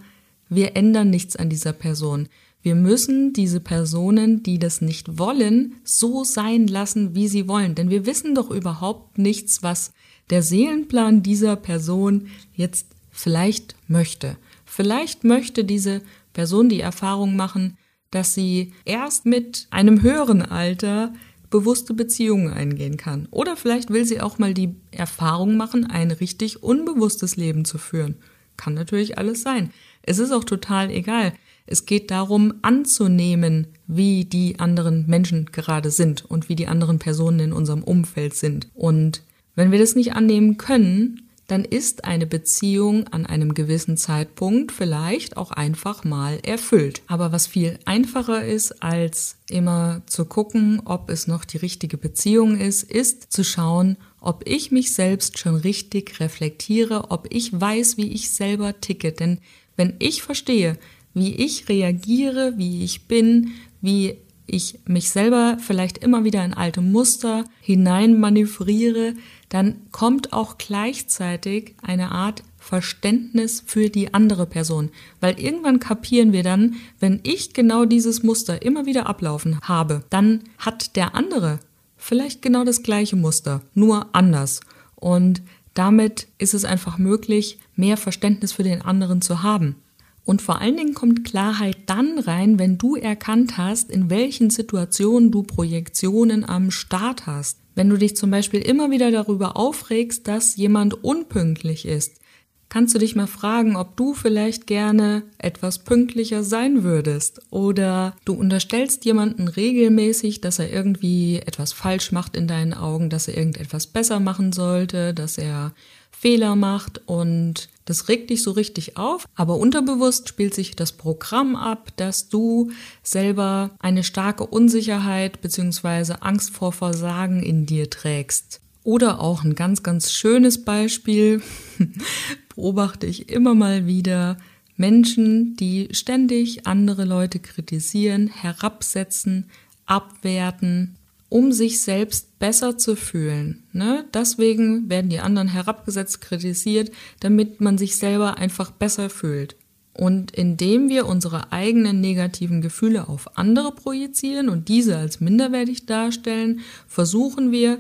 wir 0.49 0.77
ändern 0.77 1.11
nichts 1.11 1.37
an 1.37 1.49
dieser 1.49 1.73
Person. 1.73 2.29
Wir 2.63 2.75
müssen 2.75 3.33
diese 3.33 3.61
Personen, 3.61 4.43
die 4.43 4.59
das 4.59 4.81
nicht 4.81 5.19
wollen, 5.19 5.77
so 5.85 6.25
sein 6.25 6.67
lassen, 6.67 7.15
wie 7.15 7.29
sie 7.29 7.47
wollen. 7.49 7.75
Denn 7.75 7.91
wir 7.91 8.07
wissen 8.07 8.35
doch 8.35 8.51
überhaupt 8.51 9.19
nichts, 9.19 9.63
was 9.63 9.93
der 10.31 10.43
Seelenplan 10.43 11.23
dieser 11.23 11.57
Person 11.57 12.29
jetzt 12.55 12.87
vielleicht 13.11 13.77
möchte. 13.89 14.37
Vielleicht 14.65 15.25
möchte 15.25 15.65
diese 15.65 16.03
Person 16.33 16.69
die 16.69 16.81
Erfahrung 16.81 17.37
machen, 17.37 17.79
dass 18.11 18.35
sie 18.35 18.73
erst 18.85 19.27
mit 19.27 19.69
einem 19.71 20.03
höheren 20.03 20.43
Alter 20.43 21.13
bewusste 21.51 21.95
Beziehungen 21.95 22.53
eingehen 22.53 22.97
kann. 22.97 23.29
Oder 23.31 23.57
vielleicht 23.57 23.91
will 23.91 24.05
sie 24.05 24.21
auch 24.21 24.39
mal 24.39 24.55
die 24.55 24.75
Erfahrung 24.91 25.57
machen, 25.57 25.87
ein 25.87 26.11
richtig 26.11 26.63
unbewusstes 26.63 27.37
Leben 27.37 27.65
zu 27.65 27.79
führen. 27.79 28.17
Kann 28.57 28.75
natürlich 28.75 29.19
alles 29.19 29.43
sein. 29.43 29.71
Es 30.07 30.19
ist 30.19 30.33
auch 30.33 30.45
total 30.45 30.91
egal. 30.91 31.33
Es 31.67 31.85
geht 31.85 32.11
darum, 32.11 32.55
anzunehmen, 32.63 33.67
wie 33.87 34.25
die 34.25 34.61
anderen 34.61 35.07
Menschen 35.07 35.47
gerade 35.47 35.91
sind 35.91 36.25
und 36.25 36.49
wie 36.49 36.55
die 36.57 36.69
anderen 36.69 36.99
Personen 36.99 37.41
in 37.41 37.53
unserem 37.53 37.83
Umfeld 37.83 38.35
sind. 38.35 38.69
Und 38.75 39.23
wenn 39.57 39.73
wir 39.73 39.79
das 39.79 39.97
nicht 39.97 40.13
annehmen 40.13 40.57
können, 40.59 41.23
dann 41.49 41.65
ist 41.65 42.05
eine 42.05 42.27
Beziehung 42.27 43.07
an 43.09 43.25
einem 43.25 43.55
gewissen 43.55 43.97
Zeitpunkt 43.97 44.73
vielleicht 44.73 45.37
auch 45.37 45.53
einfach 45.53 46.03
mal 46.05 46.41
erfüllt. 46.43 47.03
Aber 47.07 47.31
was 47.31 47.47
viel 47.47 47.79
einfacher 47.85 48.45
ist, 48.45 48.83
als 48.83 49.37
immer 49.49 50.03
zu 50.07 50.25
gucken, 50.25 50.83
ob 50.85 51.09
es 51.09 51.29
noch 51.29 51.45
die 51.45 51.59
richtige 51.59 51.99
Beziehung 51.99 52.59
ist, 52.59 52.83
ist 52.83 53.33
zu 53.33 53.45
schauen, 53.45 53.97
ob 54.21 54.43
ich 54.45 54.73
mich 54.73 54.93
selbst 54.93 55.39
schon 55.39 55.55
richtig 55.55 56.19
reflektiere, 56.19 57.11
ob 57.11 57.29
ich 57.31 57.59
weiß, 57.59 57.97
wie 57.97 58.13
ich 58.13 58.31
selber 58.31 58.81
ticke. 58.81 59.13
Denn 59.13 59.39
wenn 59.77 59.95
ich 59.99 60.23
verstehe, 60.23 60.79
wie 61.15 61.35
ich 61.35 61.69
reagiere, 61.69 62.55
wie 62.57 62.85
ich 62.85 63.07
bin, 63.07 63.53
wie 63.81 64.19
ich 64.47 64.79
mich 64.87 65.11
selber 65.11 65.59
vielleicht 65.61 65.99
immer 65.99 66.25
wieder 66.25 66.45
in 66.45 66.55
alte 66.55 66.81
Muster 66.81 67.45
hineinmanövriere, 67.61 69.15
dann 69.49 69.77
kommt 69.93 70.33
auch 70.33 70.59
gleichzeitig 70.59 71.75
eine 71.83 72.13
Art 72.13 72.43
Verständnis 72.59 73.63
für 73.65 73.91
die 73.91 74.13
andere 74.13 74.47
Person. 74.47 74.91
Weil 75.21 75.39
irgendwann 75.41 75.79
kapieren 75.79 76.33
wir 76.33 76.43
dann, 76.43 76.75
wenn 76.99 77.21
ich 77.23 77.55
genau 77.55 77.85
dieses 77.85 78.23
Muster 78.23 78.63
immer 78.63 78.87
wieder 78.87 79.07
ablaufen 79.07 79.61
habe, 79.63 80.05
dann 80.11 80.43
hat 80.59 80.97
der 80.97 81.15
andere 81.15 81.61
vielleicht 81.97 82.43
genau 82.43 82.65
das 82.65 82.83
gleiche 82.83 83.17
Muster, 83.17 83.63
nur 83.75 84.15
anders. 84.15 84.61
Und 84.97 85.43
damit 85.79 86.29
ist 86.39 86.55
es 86.55 86.65
einfach 86.65 86.99
möglich, 86.99 87.59
mehr 87.75 87.97
Verständnis 87.97 88.53
für 88.53 88.63
den 88.63 88.83
anderen 88.83 89.21
zu 89.23 89.43
haben. 89.43 89.77
Und 90.25 90.43
vor 90.43 90.61
allen 90.61 90.77
Dingen 90.77 90.95
kommt 90.95 91.25
Klarheit 91.25 91.77
dann 91.87 92.19
rein, 92.19 92.59
wenn 92.59 92.79
du 92.79 92.97
erkannt 92.97 93.59
hast, 93.59 93.91
in 93.91 94.11
welchen 94.11 94.51
Situationen 94.51 95.31
du 95.31 95.45
Projektionen 95.45 96.45
am 96.45 96.73
Start 96.73 97.27
hast. 97.27 97.59
Wenn 97.77 97.89
du 97.89 97.97
dich 97.97 98.17
zum 98.17 98.31
Beispiel 98.31 98.61
immer 98.61 98.91
wieder 98.91 99.13
darüber 99.13 99.57
aufregst, 99.57 100.27
dass 100.27 100.57
jemand 100.57 101.05
unpünktlich 101.05 101.87
ist, 101.87 102.21
kannst 102.69 102.95
du 102.95 102.99
dich 102.99 103.17
mal 103.17 103.27
fragen, 103.27 103.77
ob 103.77 103.97
du 103.97 104.15
vielleicht 104.15 104.67
gerne 104.67 105.23
etwas 105.39 105.81
pünktlicher 105.81 106.43
sein 106.43 106.83
würdest. 106.83 107.41
Oder 107.51 108.15
du 108.25 108.35
unterstellst 108.35 109.05
jemanden 109.05 109.49
regelmäßig, 109.49 110.41
dass 110.41 110.59
er 110.59 110.73
irgendwie 110.73 111.39
etwas 111.39 111.73
falsch 111.73 112.13
macht 112.13 112.37
in 112.37 112.47
deinen 112.49 112.75
Augen, 112.75 113.11
dass 113.11 113.29
er 113.29 113.37
irgendetwas 113.37 113.87
besser 113.87 114.21
machen 114.21 114.53
sollte, 114.53 115.15
dass 115.15 115.39
er 115.39 115.73
Fehler 116.11 116.57
macht 116.57 117.03
und 117.07 117.69
das 117.85 118.09
regt 118.09 118.31
dich 118.31 118.43
so 118.43 118.51
richtig 118.51 118.97
auf, 118.97 119.27
aber 119.37 119.57
unterbewusst 119.57 120.29
spielt 120.29 120.55
sich 120.55 120.75
das 120.75 120.93
Programm 120.93 121.55
ab, 121.55 121.91
dass 121.97 122.29
du 122.29 122.73
selber 123.03 123.71
eine 123.79 124.03
starke 124.03 124.45
Unsicherheit 124.45 125.41
bzw. 125.41 126.15
Angst 126.21 126.51
vor 126.51 126.73
Versagen 126.73 127.43
in 127.43 127.65
dir 127.65 127.89
trägst. 127.89 128.61
Oder 128.83 129.21
auch 129.21 129.45
ein 129.45 129.55
ganz, 129.55 129.83
ganz 129.83 130.11
schönes 130.11 130.65
Beispiel 130.65 131.43
beobachte 132.57 133.07
ich 133.07 133.29
immer 133.29 133.55
mal 133.55 133.87
wieder 133.87 134.37
Menschen, 134.77 135.57
die 135.57 135.89
ständig 135.93 136.67
andere 136.67 137.05
Leute 137.05 137.39
kritisieren, 137.39 138.27
herabsetzen, 138.27 139.49
abwerten 139.87 140.97
um 141.29 141.53
sich 141.53 141.81
selbst 141.83 142.39
besser 142.39 142.79
zu 142.79 142.95
fühlen. 142.97 143.65
Ne? 143.73 144.05
Deswegen 144.15 144.89
werden 144.89 145.11
die 145.11 145.21
anderen 145.21 145.49
herabgesetzt, 145.49 146.21
kritisiert, 146.21 146.93
damit 147.21 147.61
man 147.61 147.79
sich 147.79 147.97
selber 147.97 148.39
einfach 148.39 148.71
besser 148.71 149.11
fühlt. 149.11 149.57
Und 149.93 150.31
indem 150.33 150.89
wir 150.89 151.07
unsere 151.07 151.53
eigenen 151.53 152.01
negativen 152.01 152.61
Gefühle 152.61 153.09
auf 153.09 153.39
andere 153.39 153.73
projizieren 153.73 154.51
und 154.51 154.69
diese 154.69 154.99
als 154.99 155.21
minderwertig 155.21 155.87
darstellen, 155.87 156.61
versuchen 156.87 157.51
wir, 157.51 157.79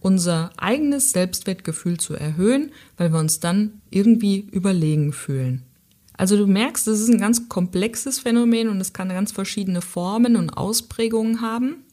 unser 0.00 0.50
eigenes 0.56 1.12
Selbstwertgefühl 1.12 1.98
zu 1.98 2.14
erhöhen, 2.14 2.72
weil 2.96 3.12
wir 3.12 3.18
uns 3.18 3.40
dann 3.40 3.80
irgendwie 3.90 4.48
überlegen 4.50 5.12
fühlen. 5.12 5.62
Also 6.16 6.36
du 6.36 6.46
merkst, 6.46 6.86
das 6.86 7.00
ist 7.00 7.08
ein 7.08 7.18
ganz 7.20 7.48
komplexes 7.48 8.18
Phänomen 8.18 8.68
und 8.68 8.80
es 8.80 8.92
kann 8.92 9.08
ganz 9.08 9.32
verschiedene 9.32 9.80
Formen 9.80 10.36
und 10.36 10.50
Ausprägungen 10.50 11.40
haben. 11.40 11.84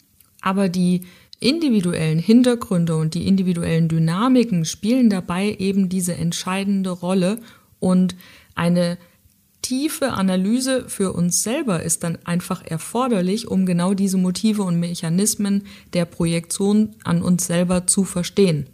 Aber 0.41 0.67
die 0.70 1.02
individuellen 1.39 2.20
Hintergründe 2.20 2.96
und 2.96 3.13
die 3.13 3.28
individuellen 3.28 3.88
Dynamiken 3.88 4.65
spielen 4.65 5.10
dabei 5.10 5.56
eben 5.60 5.88
diese 5.88 6.15
entscheidende 6.15 6.89
Rolle 6.89 7.39
und 7.80 8.15
eine 8.56 8.98
tiefe 9.67 10.13
Analyse 10.13 10.88
für 10.88 11.12
uns 11.12 11.43
selber 11.43 11.84
ist 11.84 12.06
dann 12.06 12.17
einfach 12.23 12.63
erforderlich, 12.63 13.49
um 13.49 13.65
genau 13.65 13.93
diese 13.93 14.17
Motive 14.17 14.63
und 14.63 14.80
Mechanismen 14.80 15.63
der 15.91 16.06
Projektion 16.06 16.95
an 17.03 17.21
uns 17.21 17.47
selber 17.47 17.86
zu 17.86 18.06
verstehen. 18.06 18.69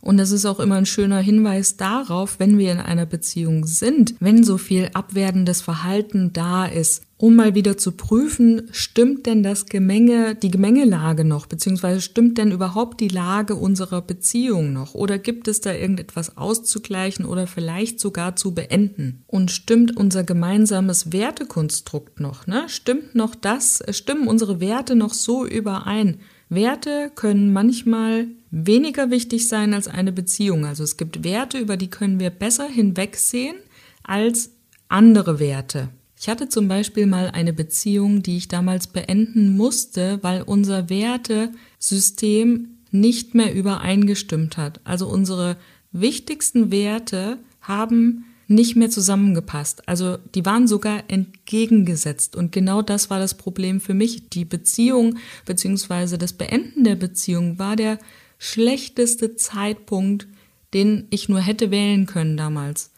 Und 0.00 0.16
das 0.16 0.30
ist 0.30 0.46
auch 0.46 0.60
immer 0.60 0.76
ein 0.76 0.86
schöner 0.86 1.20
Hinweis 1.20 1.76
darauf, 1.76 2.38
wenn 2.38 2.58
wir 2.58 2.72
in 2.72 2.80
einer 2.80 3.06
Beziehung 3.06 3.66
sind, 3.66 4.14
wenn 4.20 4.44
so 4.44 4.56
viel 4.56 4.90
abwertendes 4.94 5.60
Verhalten 5.60 6.32
da 6.32 6.66
ist, 6.66 7.02
um 7.20 7.36
mal 7.36 7.54
wieder 7.54 7.76
zu 7.76 7.92
prüfen, 7.92 8.68
stimmt 8.72 9.26
denn 9.26 9.42
das 9.42 9.66
Gemenge, 9.66 10.34
die 10.34 10.50
Gemengelage 10.50 11.26
noch, 11.26 11.44
beziehungsweise 11.44 12.00
stimmt 12.00 12.38
denn 12.38 12.50
überhaupt 12.50 12.98
die 12.98 13.08
Lage 13.08 13.56
unserer 13.56 14.00
Beziehung 14.00 14.72
noch? 14.72 14.94
Oder 14.94 15.18
gibt 15.18 15.46
es 15.46 15.60
da 15.60 15.74
irgendetwas 15.74 16.38
auszugleichen 16.38 17.26
oder 17.26 17.46
vielleicht 17.46 18.00
sogar 18.00 18.36
zu 18.36 18.54
beenden? 18.54 19.22
Und 19.26 19.50
stimmt 19.50 19.98
unser 19.98 20.24
gemeinsames 20.24 21.12
Wertekonstrukt 21.12 22.20
noch, 22.20 22.46
ne? 22.46 22.64
Stimmt 22.68 23.14
noch 23.14 23.34
das, 23.34 23.82
stimmen 23.90 24.26
unsere 24.26 24.60
Werte 24.60 24.94
noch 24.94 25.12
so 25.12 25.44
überein? 25.44 26.20
Werte 26.50 27.12
können 27.14 27.52
manchmal 27.52 28.26
weniger 28.50 29.10
wichtig 29.10 29.48
sein 29.48 29.72
als 29.72 29.88
eine 29.88 30.12
Beziehung. 30.12 30.66
Also 30.66 30.82
es 30.82 30.96
gibt 30.96 31.24
Werte, 31.24 31.58
über 31.58 31.76
die 31.76 31.88
können 31.88 32.20
wir 32.20 32.30
besser 32.30 32.68
hinwegsehen 32.68 33.56
als 34.02 34.50
andere 34.88 35.38
Werte. 35.38 35.90
Ich 36.18 36.28
hatte 36.28 36.48
zum 36.48 36.68
Beispiel 36.68 37.06
mal 37.06 37.30
eine 37.30 37.52
Beziehung, 37.52 38.22
die 38.22 38.36
ich 38.36 38.48
damals 38.48 38.88
beenden 38.88 39.56
musste, 39.56 40.18
weil 40.22 40.42
unser 40.42 40.90
Wertesystem 40.90 42.76
nicht 42.90 43.34
mehr 43.34 43.54
übereingestimmt 43.54 44.56
hat. 44.56 44.80
Also 44.84 45.08
unsere 45.08 45.56
wichtigsten 45.92 46.70
Werte 46.70 47.38
haben 47.60 48.26
nicht 48.50 48.74
mehr 48.74 48.90
zusammengepasst. 48.90 49.88
Also 49.88 50.18
die 50.34 50.44
waren 50.44 50.66
sogar 50.66 51.04
entgegengesetzt. 51.06 52.34
Und 52.34 52.50
genau 52.50 52.82
das 52.82 53.08
war 53.08 53.20
das 53.20 53.34
Problem 53.34 53.80
für 53.80 53.94
mich. 53.94 54.28
Die 54.30 54.44
Beziehung 54.44 55.18
bzw. 55.46 56.16
das 56.16 56.32
Beenden 56.32 56.82
der 56.82 56.96
Beziehung 56.96 57.60
war 57.60 57.76
der 57.76 57.98
schlechteste 58.38 59.36
Zeitpunkt, 59.36 60.26
den 60.74 61.06
ich 61.10 61.28
nur 61.28 61.40
hätte 61.40 61.70
wählen 61.70 62.06
können 62.06 62.36
damals. 62.36 62.90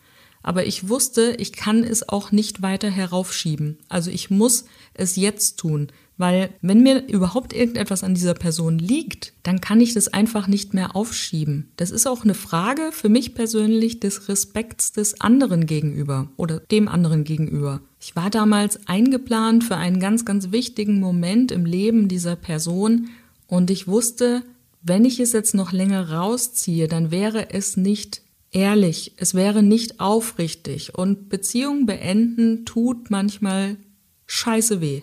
Aber 0.43 0.65
ich 0.65 0.89
wusste, 0.89 1.35
ich 1.39 1.53
kann 1.53 1.85
es 1.85 2.09
auch 2.09 2.33
nicht 2.33 2.63
weiter 2.63 2.89
heraufschieben. 2.89 3.79
Also 3.91 4.11
ich 4.11 4.31
muss 4.31 4.65
es 4.95 5.17
jetzt 5.17 5.59
tun. 5.59 5.89
Weil 6.19 6.51
wenn 6.61 6.83
mir 6.83 7.09
überhaupt 7.09 7.53
irgendetwas 7.53 8.05
an 8.05 8.15
dieser 8.15 8.35
Person 8.35 8.79
liegt, 8.79 9.33
dann 9.43 9.61
kann 9.61 9.81
ich 9.81 9.95
das 9.95 10.09
einfach 10.09 10.47
nicht 10.47 10.75
mehr 10.75 10.95
aufschieben. 10.95 11.71
Das 11.77 11.91
ist 11.91 12.07
auch 12.07 12.23
eine 12.23 12.35
Frage 12.35 12.91
für 12.93 13.09
mich 13.09 13.35
persönlich 13.35 13.99
des 13.99 14.29
Respekts 14.29 14.93
des 14.93 15.21
anderen 15.21 15.67
gegenüber 15.67 16.29
oder 16.37 16.61
dem 16.61 16.87
anderen 16.89 17.25
gegenüber. 17.25 17.81
Ich 18.01 18.15
war 18.15 18.31
damals 18.31 18.87
eingeplant 18.87 19.65
für 19.65 19.77
einen 19.77 20.01
ganz, 20.01 20.25
ganz 20.25 20.53
wichtigen 20.53 21.01
Moment 21.01 21.51
im 21.51 21.65
Leben 21.65 22.09
dieser 22.09 22.37
Person 22.37 23.09
und 23.47 23.71
ich 23.71 23.89
wusste, 23.89 24.43
wenn 24.83 25.05
ich 25.05 25.21
es 25.21 25.33
jetzt 25.33 25.55
noch 25.55 25.73
länger 25.73 26.11
rausziehe, 26.11 26.89
dann 26.89 27.11
wäre 27.11 27.51
es 27.51 27.77
nicht 27.77 28.23
ehrlich, 28.51 29.13
es 29.17 29.35
wäre 29.35 29.63
nicht 29.63 30.01
aufrichtig 30.01 30.95
und 30.97 31.29
Beziehungen 31.29 31.87
beenden 31.87 32.65
tut 32.65 33.11
manchmal 33.11 33.77
scheiße 34.33 34.81
weh. 34.81 35.03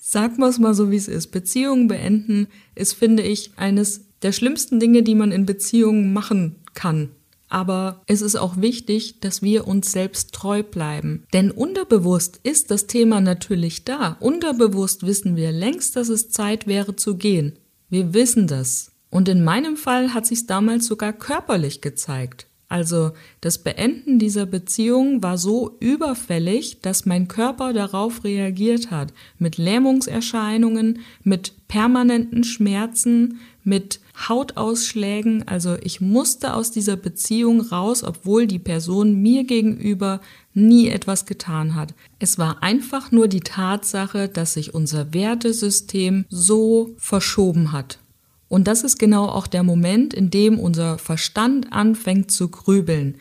Sagen 0.00 0.38
wir 0.38 0.48
es 0.48 0.58
mal 0.58 0.74
so, 0.74 0.90
wie 0.90 0.96
es 0.96 1.08
ist. 1.08 1.28
Beziehungen 1.28 1.88
beenden 1.88 2.46
ist, 2.76 2.92
finde 2.92 3.24
ich, 3.24 3.50
eines 3.56 4.02
der 4.22 4.30
schlimmsten 4.32 4.78
Dinge, 4.78 5.02
die 5.02 5.16
man 5.16 5.32
in 5.32 5.44
Beziehungen 5.44 6.12
machen 6.12 6.56
kann. 6.74 7.10
Aber 7.48 8.02
es 8.06 8.22
ist 8.22 8.36
auch 8.36 8.60
wichtig, 8.60 9.20
dass 9.20 9.42
wir 9.42 9.66
uns 9.66 9.92
selbst 9.92 10.32
treu 10.32 10.62
bleiben. 10.62 11.24
Denn 11.32 11.50
unterbewusst 11.50 12.40
ist 12.44 12.70
das 12.70 12.86
Thema 12.86 13.20
natürlich 13.20 13.84
da. 13.84 14.16
Unterbewusst 14.20 15.04
wissen 15.04 15.36
wir 15.36 15.50
längst, 15.52 15.96
dass 15.96 16.08
es 16.08 16.30
Zeit 16.30 16.66
wäre 16.66 16.96
zu 16.96 17.16
gehen. 17.16 17.58
Wir 17.88 18.14
wissen 18.14 18.46
das. 18.46 18.92
Und 19.10 19.28
in 19.28 19.44
meinem 19.44 19.76
Fall 19.76 20.14
hat 20.14 20.26
sich 20.26 20.46
damals 20.46 20.86
sogar 20.86 21.12
körperlich 21.12 21.80
gezeigt. 21.80 22.45
Also 22.68 23.12
das 23.40 23.58
Beenden 23.58 24.18
dieser 24.18 24.44
Beziehung 24.44 25.22
war 25.22 25.38
so 25.38 25.76
überfällig, 25.78 26.80
dass 26.80 27.06
mein 27.06 27.28
Körper 27.28 27.72
darauf 27.72 28.24
reagiert 28.24 28.90
hat, 28.90 29.12
mit 29.38 29.56
Lähmungserscheinungen, 29.56 30.98
mit 31.22 31.52
permanenten 31.68 32.42
Schmerzen, 32.42 33.38
mit 33.62 34.00
Hautausschlägen. 34.28 35.46
Also 35.46 35.76
ich 35.80 36.00
musste 36.00 36.54
aus 36.54 36.72
dieser 36.72 36.96
Beziehung 36.96 37.60
raus, 37.60 38.02
obwohl 38.02 38.48
die 38.48 38.58
Person 38.58 39.22
mir 39.22 39.44
gegenüber 39.44 40.20
nie 40.52 40.88
etwas 40.88 41.26
getan 41.26 41.76
hat. 41.76 41.94
Es 42.18 42.36
war 42.38 42.62
einfach 42.64 43.12
nur 43.12 43.28
die 43.28 43.40
Tatsache, 43.40 44.28
dass 44.28 44.54
sich 44.54 44.74
unser 44.74 45.14
Wertesystem 45.14 46.24
so 46.28 46.94
verschoben 46.96 47.70
hat. 47.70 47.98
Und 48.48 48.68
das 48.68 48.84
ist 48.84 48.98
genau 48.98 49.26
auch 49.26 49.46
der 49.46 49.62
Moment, 49.62 50.14
in 50.14 50.30
dem 50.30 50.58
unser 50.58 50.98
Verstand 50.98 51.72
anfängt 51.72 52.30
zu 52.30 52.48
grübeln. 52.48 53.16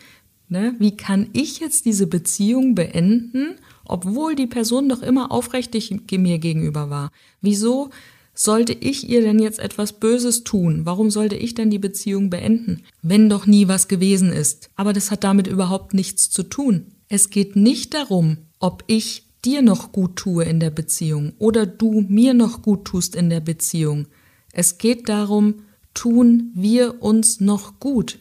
Ne? 0.47 0.75
Wie 0.77 0.95
kann 0.95 1.29
ich 1.33 1.59
jetzt 1.59 1.85
diese 1.85 2.05
Beziehung 2.05 2.75
beenden, 2.75 3.55
obwohl 3.83 4.35
die 4.35 4.47
Person 4.47 4.89
doch 4.89 5.01
immer 5.01 5.31
aufrichtig 5.31 5.95
mir 6.11 6.37
gegenüber 6.37 6.89
war? 6.89 7.11
Wieso 7.41 7.89
sollte 8.35 8.73
ich 8.73 9.09
ihr 9.09 9.21
denn 9.21 9.39
jetzt 9.39 9.59
etwas 9.59 9.93
Böses 9.93 10.43
tun? 10.43 10.81
Warum 10.83 11.09
sollte 11.09 11.35
ich 11.35 11.55
denn 11.55 11.71
die 11.71 11.79
Beziehung 11.79 12.29
beenden, 12.29 12.83
wenn 13.01 13.29
doch 13.29 13.47
nie 13.47 13.67
was 13.67 13.87
gewesen 13.87 14.31
ist? 14.31 14.69
Aber 14.75 14.93
das 14.93 15.09
hat 15.09 15.23
damit 15.23 15.47
überhaupt 15.47 15.93
nichts 15.93 16.29
zu 16.29 16.43
tun. 16.43 16.91
Es 17.07 17.29
geht 17.29 17.55
nicht 17.55 17.93
darum, 17.93 18.37
ob 18.59 18.83
ich 18.87 19.23
dir 19.45 19.61
noch 19.61 19.91
gut 19.91 20.15
tue 20.17 20.43
in 20.43 20.59
der 20.59 20.71
Beziehung 20.71 21.33
oder 21.39 21.65
du 21.65 22.01
mir 22.07 22.33
noch 22.33 22.61
gut 22.61 22.85
tust 22.85 23.15
in 23.15 23.29
der 23.29 23.39
Beziehung. 23.39 24.07
Es 24.57 24.77
geht 24.77 25.09
darum, 25.09 25.65
tun 25.93 26.51
wir 26.55 27.03
uns 27.03 27.41
noch 27.41 27.81
gut. 27.81 28.19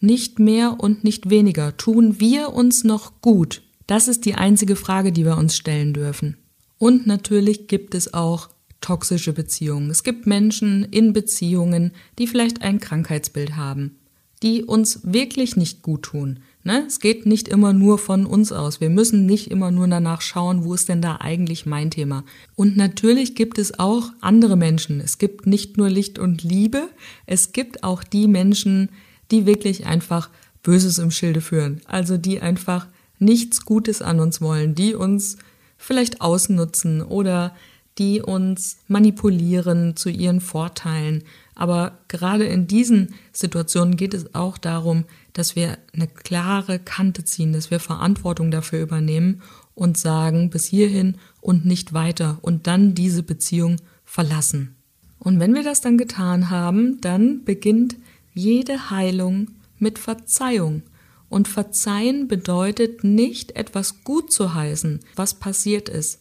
Nicht 0.00 0.38
mehr 0.38 0.80
und 0.80 1.04
nicht 1.04 1.28
weniger. 1.28 1.76
Tun 1.76 2.18
wir 2.18 2.54
uns 2.54 2.84
noch 2.84 3.20
gut? 3.20 3.60
Das 3.86 4.08
ist 4.08 4.24
die 4.24 4.34
einzige 4.34 4.76
Frage, 4.76 5.12
die 5.12 5.26
wir 5.26 5.36
uns 5.36 5.54
stellen 5.54 5.92
dürfen. 5.92 6.38
Und 6.78 7.06
natürlich 7.06 7.68
gibt 7.68 7.94
es 7.94 8.14
auch 8.14 8.48
toxische 8.80 9.34
Beziehungen. 9.34 9.90
Es 9.90 10.02
gibt 10.02 10.26
Menschen 10.26 10.84
in 10.84 11.12
Beziehungen, 11.12 11.92
die 12.18 12.26
vielleicht 12.26 12.62
ein 12.62 12.80
Krankheitsbild 12.80 13.54
haben, 13.54 13.98
die 14.42 14.64
uns 14.64 15.00
wirklich 15.04 15.54
nicht 15.54 15.82
gut 15.82 16.04
tun. 16.04 16.40
Ne? 16.64 16.84
Es 16.86 17.00
geht 17.00 17.26
nicht 17.26 17.48
immer 17.48 17.72
nur 17.72 17.98
von 17.98 18.24
uns 18.24 18.52
aus. 18.52 18.80
Wir 18.80 18.90
müssen 18.90 19.26
nicht 19.26 19.50
immer 19.50 19.70
nur 19.70 19.88
danach 19.88 20.20
schauen, 20.20 20.64
wo 20.64 20.74
ist 20.74 20.88
denn 20.88 21.02
da 21.02 21.16
eigentlich 21.16 21.66
mein 21.66 21.90
Thema. 21.90 22.24
Und 22.54 22.76
natürlich 22.76 23.34
gibt 23.34 23.58
es 23.58 23.78
auch 23.78 24.12
andere 24.20 24.56
Menschen. 24.56 25.00
Es 25.00 25.18
gibt 25.18 25.46
nicht 25.46 25.76
nur 25.76 25.90
Licht 25.90 26.18
und 26.18 26.42
Liebe, 26.42 26.88
es 27.26 27.52
gibt 27.52 27.82
auch 27.82 28.04
die 28.04 28.28
Menschen, 28.28 28.90
die 29.30 29.46
wirklich 29.46 29.86
einfach 29.86 30.30
Böses 30.62 30.98
im 30.98 31.10
Schilde 31.10 31.40
führen. 31.40 31.80
Also 31.86 32.16
die 32.16 32.40
einfach 32.40 32.86
nichts 33.18 33.64
Gutes 33.64 34.02
an 34.02 34.20
uns 34.20 34.40
wollen, 34.40 34.74
die 34.74 34.94
uns 34.94 35.38
vielleicht 35.76 36.20
ausnutzen 36.20 37.02
oder 37.02 37.54
die 37.98 38.22
uns 38.22 38.78
manipulieren 38.88 39.96
zu 39.96 40.08
ihren 40.08 40.40
Vorteilen. 40.40 41.24
Aber 41.54 41.98
gerade 42.08 42.44
in 42.44 42.66
diesen 42.66 43.14
Situationen 43.32 43.96
geht 43.96 44.14
es 44.14 44.34
auch 44.34 44.56
darum, 44.58 45.04
dass 45.32 45.56
wir 45.56 45.78
eine 45.92 46.06
klare 46.06 46.78
Kante 46.78 47.24
ziehen, 47.24 47.52
dass 47.52 47.70
wir 47.70 47.80
Verantwortung 47.80 48.50
dafür 48.50 48.82
übernehmen 48.82 49.42
und 49.74 49.96
sagen 49.96 50.50
bis 50.50 50.66
hierhin 50.66 51.16
und 51.40 51.64
nicht 51.64 51.92
weiter 51.92 52.38
und 52.42 52.66
dann 52.66 52.94
diese 52.94 53.22
Beziehung 53.22 53.76
verlassen. 54.04 54.76
Und 55.18 55.40
wenn 55.40 55.54
wir 55.54 55.62
das 55.62 55.80
dann 55.80 55.98
getan 55.98 56.50
haben, 56.50 57.00
dann 57.00 57.44
beginnt 57.44 57.96
jede 58.34 58.90
Heilung 58.90 59.48
mit 59.78 59.98
Verzeihung. 59.98 60.82
Und 61.28 61.48
verzeihen 61.48 62.28
bedeutet 62.28 63.04
nicht 63.04 63.56
etwas 63.56 64.04
gut 64.04 64.32
zu 64.32 64.54
heißen, 64.54 65.00
was 65.16 65.34
passiert 65.34 65.88
ist. 65.88 66.20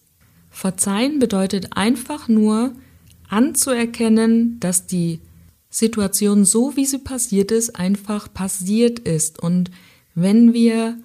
Verzeihen 0.50 1.20
bedeutet 1.20 1.76
einfach 1.76 2.28
nur 2.28 2.74
anzuerkennen, 3.28 4.60
dass 4.60 4.88
die 4.88 5.20
Situation 5.72 6.46
so, 6.46 6.76
wie 6.76 6.86
sie 6.86 7.00
passiert 7.00 7.52
ist, 7.52 7.76
einfach 7.76 8.32
passiert 8.32 9.00
ist. 9.00 9.40
Und 9.40 9.72
wenn 10.14 10.54
wir 10.54 10.98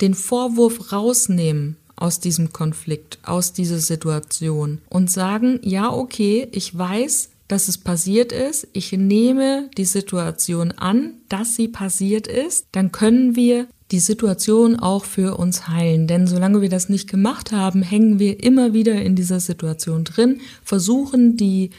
den 0.00 0.14
Vorwurf 0.14 0.92
rausnehmen 0.92 1.76
aus 1.96 2.20
diesem 2.20 2.52
Konflikt, 2.52 3.18
aus 3.24 3.52
dieser 3.52 3.78
Situation 3.78 4.80
und 4.88 5.10
sagen, 5.10 5.60
ja, 5.62 5.92
okay, 5.92 6.48
ich 6.52 6.76
weiß, 6.76 7.30
dass 7.48 7.68
es 7.68 7.76
passiert 7.76 8.32
ist, 8.32 8.68
ich 8.72 8.92
nehme 8.92 9.68
die 9.76 9.84
Situation 9.84 10.72
an, 10.72 11.14
dass 11.28 11.54
sie 11.56 11.68
passiert 11.68 12.26
ist, 12.26 12.66
dann 12.72 12.90
können 12.90 13.36
wir 13.36 13.66
die 13.90 14.00
Situation 14.00 14.76
auch 14.76 15.04
für 15.04 15.36
uns 15.36 15.68
heilen. 15.68 16.06
Denn 16.06 16.26
solange 16.26 16.62
wir 16.62 16.70
das 16.70 16.88
nicht 16.88 17.08
gemacht 17.08 17.52
haben, 17.52 17.82
hängen 17.82 18.18
wir 18.18 18.42
immer 18.42 18.72
wieder 18.72 19.00
in 19.00 19.14
dieser 19.14 19.40
Situation 19.40 20.04
drin, 20.04 20.40
versuchen 20.62 21.36
die 21.36 21.70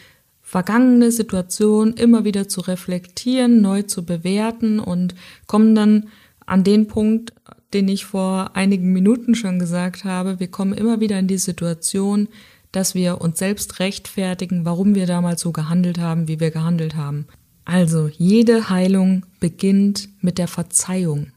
vergangene 0.55 1.11
Situation 1.11 1.95
immer 1.95 2.23
wieder 2.23 2.47
zu 2.47 2.61
reflektieren, 2.61 3.59
neu 3.59 3.81
zu 3.81 4.05
bewerten 4.05 4.79
und 4.79 5.13
kommen 5.47 5.75
dann 5.75 6.07
an 6.45 6.63
den 6.63 6.87
Punkt, 6.87 7.33
den 7.73 7.89
ich 7.89 8.05
vor 8.05 8.51
einigen 8.55 8.93
Minuten 8.93 9.35
schon 9.35 9.59
gesagt 9.59 10.05
habe. 10.05 10.39
Wir 10.39 10.47
kommen 10.47 10.71
immer 10.71 11.01
wieder 11.01 11.19
in 11.19 11.27
die 11.27 11.39
Situation, 11.39 12.29
dass 12.71 12.95
wir 12.95 13.19
uns 13.19 13.37
selbst 13.37 13.81
rechtfertigen, 13.81 14.63
warum 14.63 14.95
wir 14.95 15.07
damals 15.07 15.41
so 15.41 15.51
gehandelt 15.51 15.97
haben, 15.99 16.29
wie 16.29 16.39
wir 16.39 16.51
gehandelt 16.51 16.95
haben. 16.95 17.27
Also 17.65 18.07
jede 18.07 18.69
Heilung 18.69 19.25
beginnt 19.41 20.07
mit 20.21 20.37
der 20.37 20.47
Verzeihung. 20.47 21.33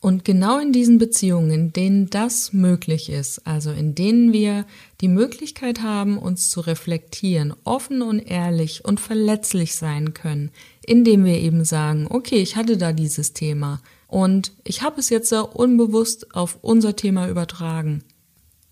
Und 0.00 0.24
genau 0.24 0.58
in 0.60 0.72
diesen 0.72 0.98
Beziehungen, 0.98 1.50
in 1.50 1.72
denen 1.72 2.08
das 2.08 2.52
möglich 2.52 3.10
ist, 3.10 3.44
also 3.46 3.72
in 3.72 3.96
denen 3.96 4.32
wir 4.32 4.64
die 5.00 5.08
Möglichkeit 5.08 5.82
haben, 5.82 6.18
uns 6.18 6.50
zu 6.50 6.60
reflektieren, 6.60 7.52
offen 7.64 8.02
und 8.02 8.20
ehrlich 8.20 8.84
und 8.84 9.00
verletzlich 9.00 9.74
sein 9.74 10.14
können, 10.14 10.50
indem 10.86 11.24
wir 11.24 11.38
eben 11.38 11.64
sagen, 11.64 12.06
okay, 12.08 12.40
ich 12.40 12.54
hatte 12.54 12.76
da 12.76 12.92
dieses 12.92 13.32
Thema 13.32 13.80
und 14.06 14.52
ich 14.62 14.82
habe 14.82 15.00
es 15.00 15.10
jetzt 15.10 15.32
unbewusst 15.32 16.32
auf 16.34 16.58
unser 16.62 16.94
Thema 16.94 17.28
übertragen 17.28 18.04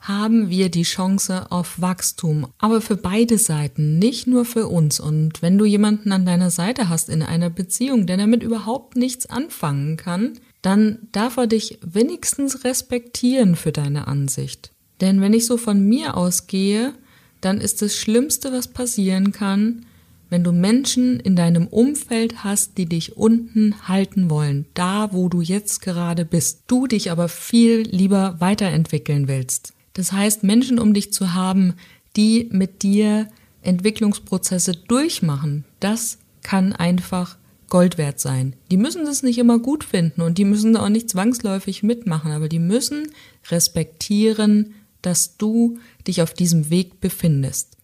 haben 0.07 0.51
wir 0.51 0.71
die 0.71 0.85
Chance 0.85 1.51
auf 1.51 1.81
Wachstum, 1.81 2.47
aber 2.59 2.81
für 2.81 2.97
beide 2.97 3.39
Seiten, 3.39 3.99
nicht 3.99 4.27
nur 4.29 4.45
für 4.45 4.69
uns. 4.69 5.01
Und 5.01 5.43
wenn 5.43 5.59
du 5.59 5.65
jemanden 5.65 6.13
an 6.13 6.25
deiner 6.25 6.51
Seite 6.51 6.89
hast 6.89 7.09
in 7.09 7.23
einer 7.23 7.51
Beziehung, 7.51 8.07
der 8.07 8.17
damit 8.17 8.43
überhaupt 8.43 8.95
nichts 8.95 9.27
anfangen 9.27 9.97
kann, 9.97 10.39
dann 10.67 10.99
darf 11.13 11.37
er 11.37 11.47
dich 11.47 11.79
wenigstens 11.87 12.65
respektieren 12.65 13.55
für 13.55 13.71
deine 13.71 14.09
Ansicht. 14.09 14.73
Denn 15.01 15.21
wenn 15.21 15.33
ich 15.33 15.47
so 15.47 15.59
von 15.59 15.81
mir 15.89 16.17
ausgehe, 16.17 16.93
dann 17.41 17.61
ist 17.61 17.83
das 17.83 17.95
Schlimmste, 17.95 18.51
was 18.51 18.67
passieren 18.67 19.31
kann, 19.31 19.87
wenn 20.29 20.43
du 20.43 20.51
Menschen 20.51 21.21
in 21.21 21.37
deinem 21.37 21.69
Umfeld 21.69 22.43
hast, 22.43 22.79
die 22.79 22.87
dich 22.87 23.17
unten 23.17 23.77
halten 23.87 24.29
wollen, 24.29 24.67
da 24.75 25.13
wo 25.13 25.29
du 25.29 25.41
jetzt 25.41 25.83
gerade 25.83 26.25
bist, 26.25 26.63
du 26.67 26.89
dich 26.89 27.13
aber 27.13 27.29
viel 27.29 27.83
lieber 27.83 28.35
weiterentwickeln 28.41 29.29
willst. 29.29 29.73
Das 29.93 30.11
heißt, 30.11 30.43
Menschen 30.43 30.81
um 30.81 30.95
dich 30.95 31.13
zu 31.13 31.33
haben, 31.33 31.75
die 32.17 32.49
mit 32.51 32.83
dir 32.83 33.29
Entwicklungsprozesse 33.63 34.73
durchmachen, 34.73 35.65
das 35.79 36.19
kann 36.43 36.73
einfach 36.73 37.37
Gold 37.69 37.99
wert 37.99 38.21
sein. 38.21 38.55
Die 38.71 38.77
müssen 38.77 39.05
das 39.05 39.23
nicht 39.23 39.39
immer 39.39 39.59
gut 39.59 39.85
finden 39.85 40.23
und 40.23 40.39
die 40.39 40.45
müssen 40.45 40.77
auch 40.77 40.89
nicht 40.89 41.11
zwangsläufig 41.11 41.83
mitmachen, 41.83 42.31
aber 42.31 42.49
die 42.49 42.59
müssen 42.59 43.11
respektieren, 43.51 44.75
dass 45.03 45.37
du 45.37 45.79
dich 46.07 46.23
auf 46.23 46.33
diesem 46.33 46.71
Weg 46.71 47.01
befindest. 47.01 47.77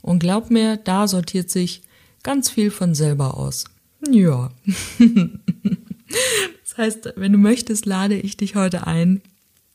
Und 0.00 0.18
glaub 0.18 0.50
mir, 0.50 0.76
da 0.76 1.08
sortiert 1.08 1.50
sich 1.50 1.82
ganz 2.22 2.50
viel 2.50 2.70
von 2.70 2.94
selber 2.94 3.36
aus. 3.36 3.64
Ja. 4.10 4.50
das 4.98 6.76
heißt, 6.76 7.14
wenn 7.16 7.32
du 7.32 7.38
möchtest, 7.38 7.86
lade 7.86 8.16
ich 8.16 8.36
dich 8.36 8.54
heute 8.54 8.86
ein, 8.86 9.22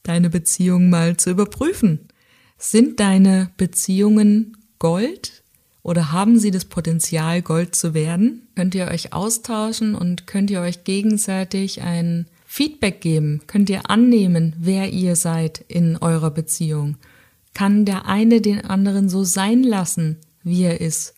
deine 0.04 0.30
Beziehung 0.30 0.90
mal 0.90 1.18
zu 1.18 1.30
überprüfen. 1.30 2.08
Sind 2.58 3.00
deine 3.00 3.52
Beziehungen 3.58 4.58
Gold 4.80 5.44
oder 5.84 6.12
haben 6.12 6.40
sie 6.40 6.52
das 6.52 6.66
Potenzial, 6.66 7.42
Gold 7.42 7.76
zu 7.76 7.94
werden? 7.94 8.48
Könnt 8.56 8.76
ihr 8.76 8.88
euch 8.88 9.14
austauschen 9.14 9.96
und 9.96 10.28
könnt 10.28 10.50
ihr 10.50 10.62
euch 10.62 10.84
gegenseitig 10.84 11.82
ein 11.82 12.28
Feedback 12.46 13.02
geben? 13.02 13.42
Könnt 13.48 13.70
ihr 13.70 13.90
annehmen, 13.90 14.56
wer 14.60 14.92
ihr 14.92 15.16
seid 15.16 15.64
in 15.68 15.98
eurer 15.98 16.32
Beziehung? 16.32 16.98
Kann 17.54 17.86
der 17.86 18.06
eine 18.06 18.42
den 18.42 18.66
anderen 18.66 19.10
so 19.10 19.24
sein 19.24 19.64
lassen, 19.64 20.18
wie 20.44 20.64
er 20.64 20.82
ist? 20.82 21.14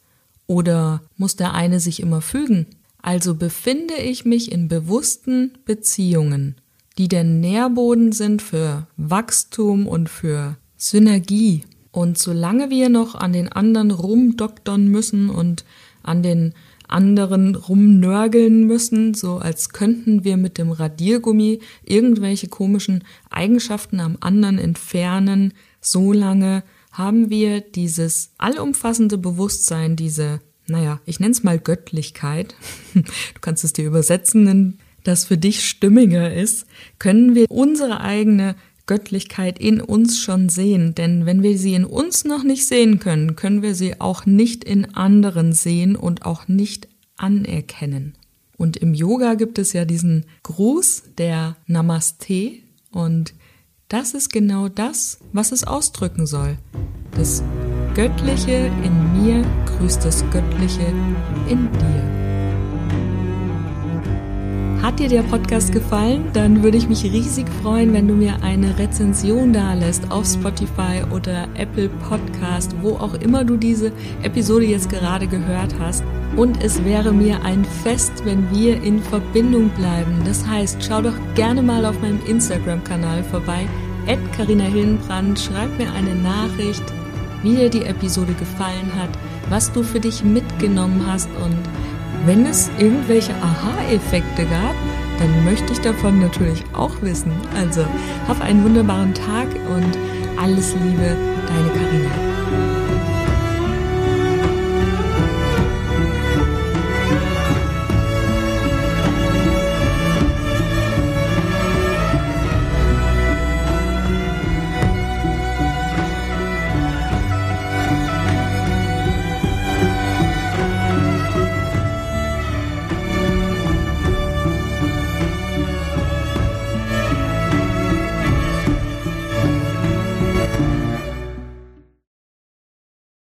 Oder 0.47 1.01
muss 1.17 1.35
der 1.35 1.53
eine 1.53 1.79
sich 1.79 1.99
immer 1.99 2.21
fügen? 2.21 2.67
Also 3.01 3.35
befinde 3.35 3.95
ich 3.95 4.25
mich 4.25 4.51
in 4.51 4.67
bewussten 4.67 5.57
Beziehungen 5.65 6.55
die 6.99 7.07
der 7.07 7.23
Nährboden 7.23 8.11
sind 8.11 8.41
für 8.41 8.85
Wachstum 8.97 9.87
und 9.87 10.09
für 10.09 10.57
Synergie. 10.75 11.63
Und 11.91 12.17
solange 12.17 12.69
wir 12.69 12.89
noch 12.89 13.15
an 13.15 13.33
den 13.33 13.51
anderen 13.51 13.91
rumdoktern 13.91 14.87
müssen 14.87 15.29
und 15.29 15.65
an 16.03 16.23
den 16.23 16.53
anderen 16.87 17.55
rumnörgeln 17.55 18.65
müssen, 18.65 19.13
so 19.13 19.37
als 19.37 19.69
könnten 19.69 20.23
wir 20.23 20.37
mit 20.37 20.57
dem 20.57 20.71
Radiergummi 20.71 21.59
irgendwelche 21.83 22.47
komischen 22.47 23.03
Eigenschaften 23.29 23.99
am 23.99 24.17
anderen 24.19 24.57
entfernen, 24.57 25.53
solange 25.81 26.63
haben 26.91 27.29
wir 27.29 27.61
dieses 27.61 28.31
allumfassende 28.37 29.17
Bewusstsein, 29.17 29.95
diese, 29.95 30.41
naja, 30.67 30.99
ich 31.05 31.19
nenne 31.19 31.31
es 31.31 31.43
mal 31.43 31.59
Göttlichkeit. 31.59 32.55
Du 32.93 33.39
kannst 33.41 33.63
es 33.63 33.73
dir 33.73 33.85
übersetzen 33.85 34.47
in 34.47 34.77
das 35.03 35.25
für 35.25 35.37
dich 35.37 35.67
stimmiger 35.67 36.33
ist, 36.33 36.65
können 36.97 37.35
wir 37.35 37.49
unsere 37.49 38.01
eigene 38.01 38.55
Göttlichkeit 38.89 39.59
in 39.59 39.81
uns 39.81 40.19
schon 40.19 40.49
sehen. 40.49 40.95
Denn 40.95 41.27
wenn 41.27 41.43
wir 41.43 41.59
sie 41.59 41.75
in 41.75 41.85
uns 41.85 42.25
noch 42.25 42.43
nicht 42.43 42.67
sehen 42.67 42.97
können, 42.97 43.35
können 43.35 43.61
wir 43.61 43.75
sie 43.75 44.01
auch 44.01 44.25
nicht 44.25 44.63
in 44.63 44.95
anderen 44.95 45.53
sehen 45.53 45.95
und 45.95 46.25
auch 46.25 46.47
nicht 46.47 46.87
anerkennen. 47.15 48.15
Und 48.57 48.77
im 48.77 48.95
Yoga 48.95 49.35
gibt 49.35 49.59
es 49.59 49.73
ja 49.73 49.85
diesen 49.85 50.25
Gruß 50.41 51.03
der 51.19 51.55
Namaste 51.67 52.53
und 52.89 53.35
das 53.89 54.15
ist 54.15 54.31
genau 54.31 54.69
das, 54.69 55.19
was 55.33 55.51
es 55.51 55.63
ausdrücken 55.65 56.25
soll. 56.25 56.57
Das 57.11 57.43
Göttliche 57.93 58.71
in 58.83 59.23
mir 59.23 59.45
grüßt 59.67 60.03
das 60.03 60.23
Göttliche 60.31 60.87
in 61.47 61.71
dir. 61.73 62.18
Hat 64.81 64.97
dir 64.97 65.09
der 65.09 65.23
Podcast 65.23 65.73
gefallen? 65.73 66.29
Dann 66.31 66.63
würde 66.63 66.77
ich 66.77 66.87
mich 66.87 67.03
riesig 67.03 67.45
freuen, 67.61 67.91
wenn 67.91 68.07
du 68.07 68.13
mir 68.13 68.41
eine 68.41 68.79
Rezension 68.79 69.51
da 69.51 69.73
lässt 69.73 70.09
auf 70.09 70.25
Spotify 70.25 71.03
oder 71.11 71.49
Apple 71.55 71.89
Podcast, 72.07 72.73
wo 72.81 72.91
auch 72.91 73.13
immer 73.15 73.43
du 73.43 73.57
diese 73.57 73.91
Episode 74.23 74.65
jetzt 74.65 74.89
gerade 74.89 75.27
gehört 75.27 75.75
hast. 75.79 76.05
Und 76.37 76.63
es 76.63 76.81
wäre 76.85 77.11
mir 77.11 77.43
ein 77.43 77.65
Fest, 77.65 78.23
wenn 78.23 78.49
wir 78.51 78.81
in 78.81 79.01
Verbindung 79.01 79.67
bleiben. 79.71 80.21
Das 80.23 80.47
heißt, 80.47 80.81
schau 80.81 81.01
doch 81.01 81.15
gerne 81.35 81.61
mal 81.61 81.85
auf 81.85 81.99
meinem 81.99 82.25
Instagram-Kanal 82.25 83.25
vorbei. 83.25 83.67
At 84.07 84.19
Carina 84.37 84.63
Hillenbrand, 84.63 85.37
schreib 85.37 85.77
mir 85.77 85.91
eine 85.91 86.15
Nachricht, 86.15 86.85
wie 87.43 87.55
dir 87.57 87.69
die 87.69 87.83
Episode 87.83 88.33
gefallen 88.33 88.91
hat, 88.97 89.09
was 89.49 89.73
du 89.73 89.83
für 89.83 89.99
dich 89.99 90.23
mitgenommen 90.23 91.03
hast 91.05 91.29
und 91.43 91.57
wenn 92.25 92.45
es 92.45 92.69
irgendwelche 92.77 93.33
Aha-Effekte 93.41 94.45
gab, 94.45 94.75
dann 95.19 95.45
möchte 95.45 95.73
ich 95.73 95.81
davon 95.81 96.19
natürlich 96.19 96.63
auch 96.73 97.01
wissen. 97.01 97.31
Also, 97.55 97.85
hab 98.27 98.41
einen 98.41 98.63
wunderbaren 98.63 99.13
Tag 99.13 99.47
und 99.75 99.97
alles 100.41 100.73
Liebe, 100.75 101.15
deine 101.47 101.69
Karina. 101.69 102.28